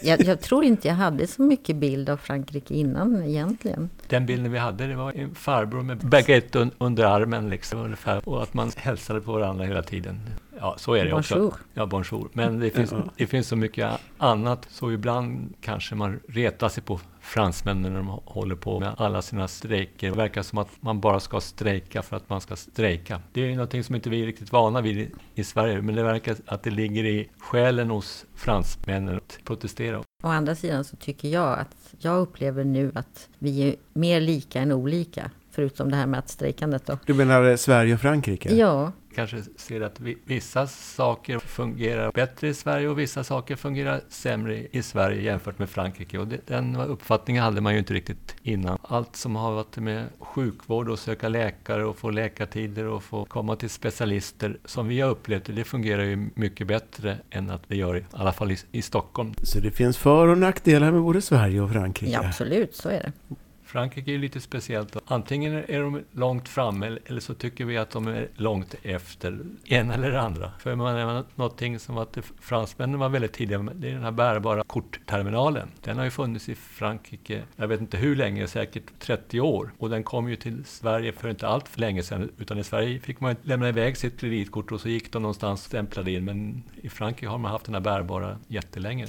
Jag, 0.02 0.24
jag 0.24 0.42
tror 0.42 0.64
inte 0.64 0.88
jag 0.88 0.96
hade 0.96 1.28
så 1.28 1.42
mycket 1.42 1.76
bild 1.76 2.10
av 2.10 2.18
Frankrike 2.18 2.74
innan 2.74 3.24
egentligen. 3.24 3.90
Den 4.08 4.26
bilden 4.26 4.52
vi 4.52 4.58
hade, 4.58 4.88
det 4.88 4.96
var 4.96 5.14
en 5.14 5.36
farbror 5.36 5.82
med 5.82 5.98
baguette 5.98 6.60
un- 6.60 6.72
under 6.78 7.04
armen 7.04 7.50
liksom, 7.50 7.80
ungefär. 7.80 8.30
Och 8.30 8.44
att 8.44 8.54
man 8.54 8.72
hälsade 8.78 9.22
på 9.22 9.32
varandra 9.32 9.66
hela 9.66 9.84
tiden. 9.84 10.20
Ja, 10.62 10.76
så 10.78 10.94
är 10.94 11.06
det 11.06 11.12
Bonjour. 11.12 11.46
också. 11.48 11.60
Ja, 11.74 11.86
bonjour. 11.86 12.30
Men 12.34 12.60
det 12.60 12.70
finns, 12.70 12.94
det 13.18 13.28
finns 13.28 13.48
så 13.48 13.56
mycket 13.56 14.00
annat, 14.18 14.68
så 14.70 14.92
ibland 14.92 15.54
kanske 15.62 15.96
man 15.96 16.20
retar 16.28 16.70
sig 16.70 16.84
på 16.84 17.00
fransmännen 17.22 17.94
när 17.94 18.00
de 18.00 18.08
håller 18.26 18.56
på 18.56 18.80
med 18.80 18.94
alla 18.98 19.22
sina 19.22 19.48
strejker. 19.48 20.10
Det 20.10 20.18
verkar 20.18 20.44
som 20.44 20.58
att 20.58 20.68
man 20.80 21.00
bara 21.00 21.20
ska 21.20 21.40
strejka 21.42 22.02
för 22.02 22.18
att 22.18 22.30
man 22.30 22.42
ska 22.42 22.56
strejka. 22.56 23.22
Det 23.34 23.42
är 23.42 23.46
ju 23.46 23.56
någonting 23.56 23.84
som 23.84 23.96
inte 23.96 24.10
vi 24.10 24.22
är 24.22 24.26
riktigt 24.26 24.52
vana 24.52 24.82
vid 24.82 24.98
i, 24.98 25.12
i 25.36 25.44
Sverige, 25.44 25.82
men 25.82 25.96
det 25.96 26.04
verkar 26.04 26.36
att 26.46 26.64
det 26.64 26.70
ligger 26.70 27.06
i 27.06 27.30
själen 27.38 27.90
hos 27.90 28.26
fransmännen 28.36 29.16
att 29.16 29.40
protestera. 29.44 30.00
Å 30.24 30.28
andra 30.28 30.56
sidan 30.56 30.84
så 30.84 30.96
tycker 30.96 31.28
jag 31.28 31.60
att 31.60 31.94
jag 32.00 32.20
upplever 32.20 32.64
nu 32.64 32.92
att 32.96 33.30
vi 33.40 33.70
är 33.70 33.76
mer 33.94 34.22
lika 34.22 34.60
än 34.62 34.72
olika. 34.72 35.32
Förutom 35.52 35.92
det 35.92 35.96
här 35.98 36.06
med 36.06 36.20
att 36.20 36.30
strejkandet 36.30 36.86
då. 36.86 36.98
Du 37.06 37.14
menar 37.14 37.50
eh, 37.50 37.56
Sverige 37.56 37.94
och 37.94 38.00
Frankrike? 38.00 38.56
Ja, 38.56 38.92
kanske 39.16 39.44
ser 39.56 39.82
att 39.82 40.00
vi, 40.00 40.18
vissa 40.26 40.68
saker 40.68 41.40
fungerar 41.40 42.12
bättre 42.12 42.48
i 42.48 42.54
Sverige 42.54 42.88
och 42.88 43.00
vissa 43.00 43.24
saker 43.24 43.56
fungerar 43.56 44.02
sämre 44.10 44.68
i 44.72 44.82
Sverige 44.82 45.22
jämfört 45.22 45.60
med 45.60 45.70
Frankrike. 45.70 46.20
Och 46.20 46.28
det, 46.28 46.48
den 46.48 46.76
uppfattningen 46.76 47.44
hade 47.44 47.62
man 47.62 47.74
ju 47.74 47.80
inte 47.80 47.94
riktigt 47.94 48.36
innan. 48.44 48.78
Allt 48.82 49.16
som 49.16 49.36
har 49.36 49.52
varit 49.52 49.78
med 49.78 50.06
sjukvård 50.20 50.90
och 50.90 51.00
söka 51.00 51.30
läkare 51.30 51.86
och 51.86 51.98
få 51.98 52.10
läkartider 52.10 52.86
och 52.86 53.04
få 53.04 53.26
komma 53.26 53.56
till 53.56 53.70
specialister 53.70 54.58
som 54.66 54.88
vi 54.88 55.02
har 55.02 55.10
upplevt 55.10 55.46
det, 55.46 55.54
det 55.54 55.64
fungerar 55.64 56.04
ju 56.04 56.30
mycket 56.36 56.68
bättre 56.68 57.18
än 57.30 57.50
att 57.50 57.62
det 57.68 57.76
gör 57.76 57.98
i 57.98 58.06
alla 58.12 58.34
fall 58.34 58.52
i, 58.52 58.58
i 58.72 58.82
Stockholm. 58.82 59.34
Så 59.44 59.60
det 59.60 59.72
finns 59.72 59.98
för 59.98 60.28
och 60.28 60.38
nackdelar 60.38 60.92
med 60.92 61.02
både 61.02 61.22
Sverige 61.22 61.62
och 61.62 61.72
Frankrike? 61.72 62.14
ja 62.14 62.26
absolut 62.28 62.76
så 62.76 62.90
är 62.90 63.04
det. 63.04 63.36
Frankrike 63.70 64.12
är 64.12 64.14
ju 64.14 64.18
lite 64.18 64.40
speciellt. 64.40 64.98
Antingen 65.06 65.54
är 65.54 65.82
de 65.82 66.02
långt 66.12 66.50
framme 66.50 66.98
eller- 67.06 67.20
så 67.20 67.34
tycker 67.34 67.66
vi 67.66 67.78
att 67.78 67.90
de 67.90 68.08
är 68.08 68.28
långt 68.36 68.76
efter 68.84 69.40
en 69.66 69.92
eller 69.92 70.14
andra. 70.14 70.52
För 70.60 70.76
man 70.76 70.96
är 70.96 71.24
någonting 71.36 71.80
som 71.80 71.98
att 71.98 72.18
fransmännen 72.40 73.00
var 73.00 73.10
väldigt 73.10 73.34
tidiga 73.34 73.62
med, 73.62 73.76
det 73.76 73.90
är 73.90 73.94
den 73.94 74.04
här 74.04 74.12
bärbara 74.12 74.64
kortterminalen. 74.68 75.68
Den 75.82 75.98
har 75.98 76.04
ju 76.04 76.12
funnits 76.12 76.50
i 76.50 76.56
Frankrike, 76.56 77.44
jag 77.56 77.68
vet 77.68 77.82
inte 77.82 77.98
hur 77.98 78.16
länge, 78.16 78.48
säkert 78.48 79.00
30 79.00 79.42
år. 79.42 79.72
Och 79.78 79.90
den 79.90 80.04
kom 80.04 80.30
ju 80.30 80.36
till 80.36 80.66
Sverige 80.66 81.12
för 81.12 81.30
inte 81.30 81.48
allt 81.48 81.68
för 81.68 81.80
länge 81.80 82.04
sedan. 82.04 82.32
Utan 82.38 82.58
i 82.58 82.64
Sverige 82.64 83.00
fick 83.00 83.20
man 83.20 83.36
lämna 83.44 83.70
iväg 83.70 83.98
sitt 83.98 84.20
kreditkort 84.20 84.72
och 84.72 84.82
så 84.82 84.90
gick 84.90 85.12
de 85.12 85.22
någonstans 85.22 85.62
och 85.62 85.66
stämplade 85.66 86.12
in. 86.12 86.26
Men 86.26 86.64
i 86.76 86.90
Frankrike 86.90 87.28
har 87.28 87.38
man 87.38 87.52
haft 87.52 87.66
den 87.66 87.74
här 87.74 87.82
bärbara 87.82 88.38
jättelänge. 88.48 89.08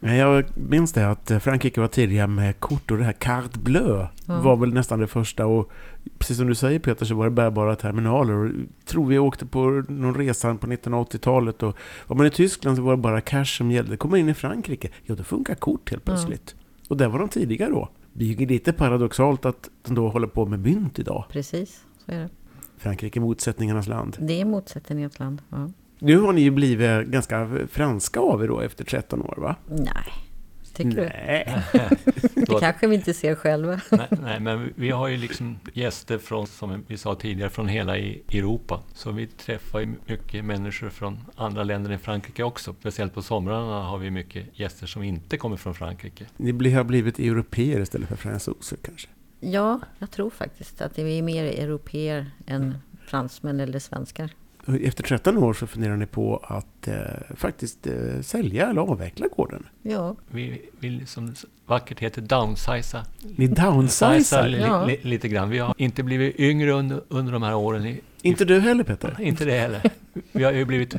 Jag 0.00 0.44
minns 0.54 0.92
det 0.92 1.10
att 1.10 1.30
eh, 1.30 1.38
Frankrike 1.38 1.80
var 1.80 1.88
tidiga 1.88 2.26
med 2.26 2.60
kort 2.60 2.90
och 2.90 2.98
det 2.98 3.04
här 3.04 3.12
carte 3.12 3.58
bleu 3.58 4.06
Ja. 4.26 4.40
var 4.40 4.56
väl 4.56 4.74
nästan 4.74 4.98
det 5.00 5.06
första. 5.06 5.46
Och 5.46 5.70
precis 6.18 6.36
som 6.36 6.46
du 6.46 6.54
säger 6.54 6.78
Peter 6.78 7.06
så 7.06 7.14
var 7.14 7.24
det 7.24 7.30
bärbara 7.30 7.76
terminaler. 7.76 8.34
Och 8.34 8.50
tror 8.84 9.06
vi 9.06 9.18
åkte 9.18 9.46
på 9.46 9.84
någon 9.88 10.14
resa 10.14 10.54
på 10.54 10.66
1980-talet 10.66 11.62
och 11.62 11.76
var 12.06 12.16
man 12.16 12.26
i 12.26 12.30
Tyskland 12.30 12.76
så 12.76 12.82
var 12.82 12.90
det 12.92 13.02
bara 13.02 13.20
cash 13.20 13.44
som 13.44 13.70
gällde. 13.70 13.96
Kommer 13.96 14.16
in 14.16 14.28
i 14.28 14.34
Frankrike, 14.34 14.88
ja 15.06 15.14
då 15.14 15.24
funkar 15.24 15.54
kort 15.54 15.90
helt 15.90 16.02
Ja. 16.06 16.12
plötsligt. 16.12 16.56
Och 16.88 16.96
där 16.96 17.08
var 17.08 17.18
de 17.18 17.28
tidiga 17.28 17.68
då. 17.68 17.88
Det 18.12 18.32
är 18.32 18.46
lite 18.46 18.72
paradoxalt 18.72 19.44
att 19.46 19.68
de 19.86 19.94
då 19.94 20.08
håller 20.08 20.26
på 20.26 20.46
med 20.46 20.58
mynt 20.60 20.98
idag. 20.98 21.24
Precis, 21.32 21.84
så 22.06 22.12
är 22.12 22.18
det. 22.18 22.28
Frankrike 22.78 23.20
motsättningarnas 23.20 23.86
land. 23.88 24.16
Det 24.20 24.40
är 24.40 24.44
motsättningens 24.44 25.18
land. 25.18 25.42
Ja. 25.48 25.70
Nu 25.98 26.18
har 26.18 26.32
ni 26.32 26.40
ju 26.40 26.50
blivit 26.50 27.06
ganska 27.06 27.48
franska 27.70 28.20
av 28.20 28.42
er 28.42 28.48
då 28.48 28.60
efter 28.60 28.84
13 28.84 29.22
år 29.22 29.34
va? 29.36 29.56
Nej, 29.66 30.12
tycker 30.74 30.90
du? 30.90 31.02
Nej. 31.02 31.64
Det 32.34 32.60
kanske 32.60 32.86
vi 32.86 32.94
inte 32.94 33.14
ser 33.14 33.34
själva. 33.34 33.80
nej, 33.90 34.08
nej, 34.22 34.40
men 34.40 34.72
vi 34.74 34.90
har 34.90 35.08
ju 35.08 35.16
liksom 35.16 35.58
gäster 35.72 36.18
från, 36.18 36.46
som 36.46 36.84
vi 36.86 36.96
sa 36.96 37.14
tidigare, 37.14 37.50
från 37.50 37.68
hela 37.68 37.96
Europa. 37.96 38.82
Så 38.94 39.12
vi 39.12 39.26
träffar 39.26 39.80
ju 39.80 39.94
mycket 40.06 40.44
människor 40.44 40.88
från 40.88 41.18
andra 41.36 41.64
länder 41.64 41.90
än 41.90 41.98
Frankrike 41.98 42.42
också. 42.42 42.74
Speciellt 42.80 43.14
på 43.14 43.22
somrarna 43.22 43.82
har 43.82 43.98
vi 43.98 44.10
mycket 44.10 44.58
gäster 44.58 44.86
som 44.86 45.02
inte 45.02 45.36
kommer 45.36 45.56
från 45.56 45.74
Frankrike. 45.74 46.26
Ni 46.36 46.70
har 46.70 46.84
blivit 46.84 47.18
europeer 47.18 47.80
istället 47.80 48.08
för 48.08 48.16
fransoser 48.16 48.78
kanske? 48.82 49.08
Ja, 49.40 49.80
jag 49.98 50.10
tror 50.10 50.30
faktiskt 50.30 50.80
att 50.80 50.98
vi 50.98 51.18
är 51.18 51.22
mer 51.22 51.44
europeer 51.44 52.30
än 52.46 52.74
fransmän 53.06 53.60
eller 53.60 53.78
svenskar. 53.78 54.30
Efter 54.82 55.02
13 55.02 55.36
år 55.38 55.52
så 55.54 55.66
funderar 55.66 55.96
ni 55.96 56.06
på 56.06 56.36
att 56.44 56.88
eh, 56.88 56.94
faktiskt 57.36 57.86
eh, 57.86 58.20
sälja 58.22 58.70
eller 58.70 58.80
avveckla 58.80 59.26
gården. 59.36 59.66
Ja, 59.82 60.16
Vi 60.30 60.62
vill, 60.80 61.06
som 61.06 61.34
vackert 61.66 61.98
heter, 62.00 62.22
downsiza. 62.22 63.04
Ni 63.36 63.46
downsizar. 63.46 64.48
li, 64.48 64.58
Ja. 64.60 64.86
li, 64.86 64.98
lite 65.02 65.28
grann. 65.28 65.50
Vi 65.50 65.58
har 65.58 65.74
inte 65.78 66.02
blivit 66.02 66.40
yngre 66.40 66.72
under, 66.72 67.00
under 67.08 67.32
de 67.32 67.42
här 67.42 67.54
åren. 67.54 67.86
I, 67.86 68.00
Inte 68.22 68.44
du 68.44 68.60
heller 68.60 68.84
Peter? 68.84 69.16
inte 69.20 69.44
det 69.44 69.58
heller. 69.58 69.90
Vi 70.32 70.44
har 70.44 70.52
ju 70.52 70.64
blivit 70.64 70.94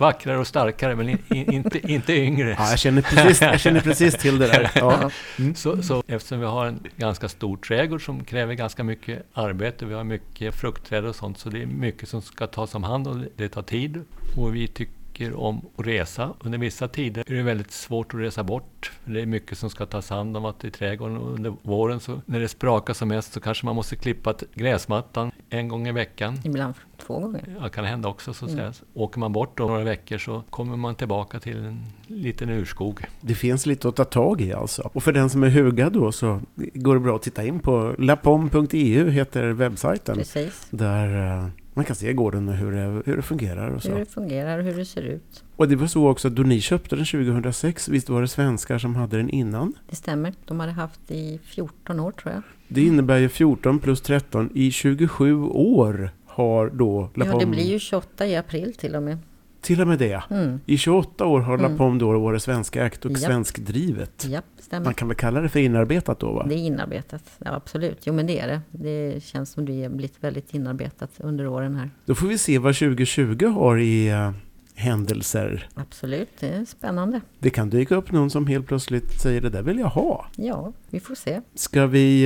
vackrare 0.00 0.38
och 0.38 0.46
starkare, 0.46 0.96
men 0.96 1.08
in, 1.08 1.18
in, 1.28 1.52
inte, 1.52 1.92
inte 1.92 2.12
yngre. 2.12 2.56
Ja, 2.58 2.70
jag 2.70 2.78
känner 2.78 3.02
precis, 3.02 3.40
jag 3.40 3.60
känner 3.60 3.80
precis 3.80 4.14
till 4.14 4.38
det 4.38 4.46
där. 4.46 4.70
Ja. 4.74 5.10
Så, 5.54 5.82
så 5.82 6.02
eftersom 6.06 6.40
vi 6.40 6.46
har 6.46 6.66
en 6.66 6.80
ganska 6.96 7.28
stor 7.28 7.56
trädgård 7.56 8.04
som 8.04 8.24
kräver 8.24 8.54
ganska 8.54 8.84
mycket 8.84 9.22
arbete, 9.32 9.86
vi 9.86 9.94
har 9.94 10.04
mycket 10.04 10.54
fruktträd 10.54 11.04
och 11.04 11.16
sånt, 11.16 11.38
så 11.38 11.48
det 11.48 11.62
är 11.62 11.66
mycket 11.66 12.08
som 12.08 12.22
ska 12.22 12.46
tas 12.46 12.74
om 12.74 12.84
hand 12.84 13.08
och 13.08 13.16
det 13.36 13.48
tar 13.48 13.62
tid. 13.62 14.04
Och 14.36 14.54
vi 14.54 14.68
tycker 14.68 15.34
om 15.34 15.60
att 15.76 15.86
resa. 15.86 16.34
Under 16.40 16.58
vissa 16.58 16.88
tider 16.88 17.24
är 17.26 17.34
det 17.34 17.42
väldigt 17.42 17.70
svårt 17.70 18.14
att 18.14 18.20
resa 18.20 18.42
bort. 18.42 18.92
för 19.04 19.10
Det 19.10 19.20
är 19.20 19.26
mycket 19.26 19.58
som 19.58 19.70
ska 19.70 19.86
tas 19.86 20.10
hand 20.10 20.36
om 20.36 20.44
att 20.44 20.64
i 20.64 20.70
trädgården 20.70 21.16
och 21.16 21.32
under 21.32 21.54
våren 21.62 22.00
så 22.00 22.20
när 22.26 22.40
det 22.40 22.48
sprakar 22.48 22.94
som 22.94 23.08
mest 23.08 23.32
så 23.32 23.40
kanske 23.40 23.66
man 23.66 23.76
måste 23.76 23.96
klippa 23.96 24.34
gräsmattan 24.54 25.32
en 25.50 25.68
gång 25.68 25.88
i 25.88 25.92
veckan. 25.92 26.40
ibland 26.44 26.74
två 26.96 27.20
gånger. 27.20 27.56
Ja, 27.60 27.68
kan 27.68 27.84
hända 27.84 28.08
också 28.08 28.34
så 28.34 28.44
att 28.44 28.50
säga. 28.50 28.72
Åker 28.94 29.20
man 29.20 29.32
bort 29.32 29.58
då 29.58 29.66
några 29.66 29.84
veckor 29.84 30.18
så 30.18 30.42
kommer 30.50 30.76
man 30.76 30.94
tillbaka 30.94 31.40
till 31.40 31.56
en 31.56 31.82
liten 32.06 32.48
urskog. 32.50 33.04
Det 33.20 33.34
finns 33.34 33.66
lite 33.66 33.88
att 33.88 33.96
ta 33.96 34.04
tag 34.04 34.40
i 34.40 34.52
alltså. 34.52 34.90
Och 34.94 35.02
för 35.02 35.12
den 35.12 35.30
som 35.30 35.42
är 35.42 35.50
hugad 35.50 35.92
då 35.92 36.12
så 36.12 36.40
går 36.54 36.94
det 36.94 37.00
bra 37.00 37.16
att 37.16 37.22
titta 37.22 37.44
in 37.44 37.60
på 37.60 37.94
lapom.eu 37.98 39.10
heter 39.10 39.48
webbsajten. 39.48 40.16
Precis. 40.16 40.66
Där 40.70 41.38
eh, 41.38 41.46
man 41.78 41.84
kan 41.84 41.96
se 41.96 42.12
gården 42.12 42.48
och 42.48 42.54
hur 42.54 42.72
det, 42.72 43.02
hur 43.06 43.16
det 43.16 43.22
fungerar 43.22 43.66
och 43.66 43.72
Hur 43.72 43.80
så. 43.90 43.98
det 43.98 44.06
fungerar 44.06 44.58
och 44.58 44.64
hur 44.64 44.74
det 44.74 44.84
ser 44.84 45.02
ut. 45.02 45.44
Och 45.56 45.68
det 45.68 45.76
var 45.76 45.86
så 45.86 46.08
också 46.08 46.28
att 46.28 46.34
då 46.34 46.42
ni 46.42 46.60
köpte 46.60 46.96
den 46.96 47.04
2006, 47.04 47.88
visst 47.88 48.08
var 48.08 48.20
det 48.20 48.28
svenskar 48.28 48.78
som 48.78 48.96
hade 48.96 49.16
den 49.16 49.30
innan? 49.30 49.74
Det 49.90 49.96
stämmer. 49.96 50.34
De 50.44 50.60
hade 50.60 50.72
haft 50.72 51.10
i 51.10 51.40
14 51.44 52.00
år 52.00 52.12
tror 52.12 52.34
jag. 52.34 52.42
Det 52.68 52.86
innebär 52.86 53.18
ju 53.18 53.28
14 53.28 53.78
plus 53.78 54.00
13 54.00 54.50
i 54.54 54.70
27 54.70 55.42
år 55.42 56.10
har 56.26 56.70
då 56.70 57.10
Ja, 57.14 57.38
det 57.38 57.46
blir 57.46 57.70
ju 57.70 57.78
28 57.78 58.26
i 58.26 58.36
april 58.36 58.74
till 58.74 58.94
och 58.96 59.02
med. 59.02 59.18
Till 59.60 59.80
och 59.80 59.88
med 59.88 59.98
det. 59.98 60.22
Mm. 60.30 60.60
I 60.66 60.78
28 60.78 61.26
år 61.26 61.40
har 61.40 61.58
Mm. 61.58 61.70
Lapom 61.72 61.98
då 61.98 62.18
varit 62.18 62.42
svenskägt 62.42 63.04
och 63.04 63.10
Japp. 63.10 63.20
svenskdrivet. 63.20 64.26
Ja, 64.30 64.40
stämmer. 64.58 64.84
Man 64.84 64.94
kan 64.94 65.08
väl 65.08 65.16
kalla 65.16 65.40
det 65.40 65.48
för 65.48 65.60
inarbetat 65.60 66.20
då 66.20 66.32
va? 66.32 66.46
Det 66.48 66.54
är 66.54 66.58
inarbetat. 66.58 67.22
Ja, 67.38 67.54
absolut. 67.54 67.98
Jo, 68.04 68.12
men 68.14 68.26
det 68.26 68.38
är 68.40 68.46
det. 68.48 68.60
Det 68.70 69.22
känns 69.24 69.50
som 69.50 69.64
det 69.66 69.82
har 69.82 69.90
blivit 69.90 70.24
väldigt 70.24 70.54
inarbetat 70.54 71.10
under 71.18 71.46
åren 71.46 71.74
här. 71.76 71.90
Då 72.06 72.14
får 72.14 72.26
vi 72.26 72.38
se 72.38 72.58
vad 72.58 72.74
2020 72.76 73.46
har 73.46 73.78
i, 73.78 74.08
eh, 74.08 74.30
händelser. 74.74 75.68
Absolut, 75.74 76.28
det 76.40 76.48
är 76.48 76.64
spännande. 76.64 77.20
Det 77.38 77.50
kan 77.50 77.70
dyka 77.70 77.94
upp 77.94 78.12
någon 78.12 78.30
som 78.30 78.46
helt 78.46 78.66
plötsligt 78.66 79.20
säger 79.20 79.40
det 79.40 79.50
där 79.50 79.62
vill 79.62 79.78
jag 79.78 79.86
ha. 79.86 80.26
Ja, 80.36 80.72
vi 80.90 81.00
får 81.00 81.14
se. 81.14 81.40
Ska 81.54 81.86
vi 81.86 82.24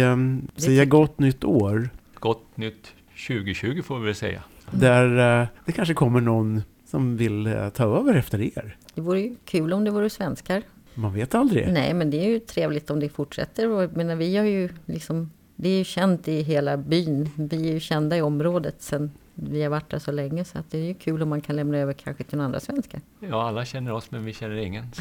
Det 0.55 0.63
säga 0.63 0.85
gott 0.85 1.19
nytt 1.19 1.45
år? 1.45 1.91
Gott 2.15 2.57
nytt 2.57 2.93
2020 3.27 3.83
får 3.83 3.99
vi 3.99 4.07
väl 4.07 4.15
säga. 4.15 4.43
Där 4.71 5.41
eh, 5.43 5.49
det 5.65 5.73
kanske 5.73 5.95
kommer 5.95 6.21
någon 6.21 6.63
som 6.93 7.17
vill 7.17 7.47
eh, 7.47 7.69
ta 7.69 7.99
över 7.99 8.15
efter 8.15 8.41
er. 8.41 8.77
Det 8.95 9.01
vore 9.01 9.21
ju 9.21 9.37
kul 9.45 9.73
om 9.73 9.85
det 9.85 9.91
vore 9.91 10.11
svenskar. 10.11 10.63
Man 10.95 11.15
vet 11.15 11.35
aldrig. 11.35 11.73
Nej, 11.73 11.95
men 11.95 12.11
det 12.11 12.17
är 12.25 12.29
ju 12.29 12.39
trevligt 12.39 12.91
om 12.91 13.01
det 13.01 13.09
fortsätter. 13.09 13.69
Och, 13.69 13.97
menar, 13.97 14.17
vi 14.17 14.37
har 14.37 14.45
ju 14.45 14.69
liksom, 14.87 15.31
det 15.57 15.69
är 15.69 15.79
ju 15.79 15.85
känt 15.85 16.29
i 16.29 16.43
hela 16.43 16.77
byn. 16.77 17.29
Vi 17.37 17.69
är 17.69 17.73
ju 17.73 17.81
kända 17.81 18.17
i 18.17 18.23
området 18.23 18.75
sen 18.79 19.11
vi 19.35 19.63
har 19.63 19.71
varit 19.71 19.91
där 19.91 19.99
så 19.99 20.13
länge. 20.13 20.45
Så 20.45 20.59
att 20.59 20.71
det 20.71 20.79
är 20.79 20.83
ju 20.85 20.95
kul 20.95 21.23
om 21.23 21.29
man 21.29 21.41
kan 21.41 21.57
lämna 21.57 21.79
över 21.79 21.93
kanske 21.93 22.25
till 22.25 22.37
några 22.39 22.47
andra 22.47 22.61
svenskar. 22.61 23.01
Ja, 23.21 23.49
alla 23.49 23.65
känner 23.65 23.93
oss 23.93 24.11
men 24.11 24.25
vi 24.25 24.33
känner 24.33 24.57
ingen. 24.57 24.85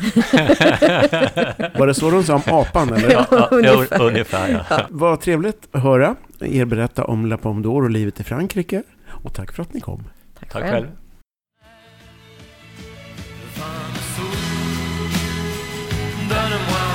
Var 1.80 1.88
det 1.88 1.94
så 1.94 2.12
de 2.12 2.24
sa 2.24 2.36
om 2.36 2.42
apan 2.46 2.94
eller? 2.94 3.12
Ja, 3.12 3.26
ja, 3.32 3.48
ungefär. 3.52 4.02
ungefär 4.02 4.66
ja. 4.70 4.82
Vad 4.90 5.22
trevligt 5.22 5.68
att 5.72 5.84
höra 5.84 6.16
er 6.40 6.66
berätta 6.66 7.04
om 7.06 7.26
La 7.26 7.38
Pomme 7.38 7.62
d'Or 7.66 7.84
och 7.84 7.90
livet 7.90 8.20
i 8.20 8.24
Frankrike. 8.24 8.84
Och 9.08 9.34
tack 9.34 9.52
för 9.52 9.64
att 9.64 9.74
ni 9.74 9.80
kom. 9.82 10.04
Tack, 10.40 10.50
Tack 10.52 10.62
själv. 10.64 10.74
själv. 10.74 10.88
Vin 16.52 16.58
de 16.58 16.66
Sceaux, 16.66 16.72
donne-moi 16.72 16.91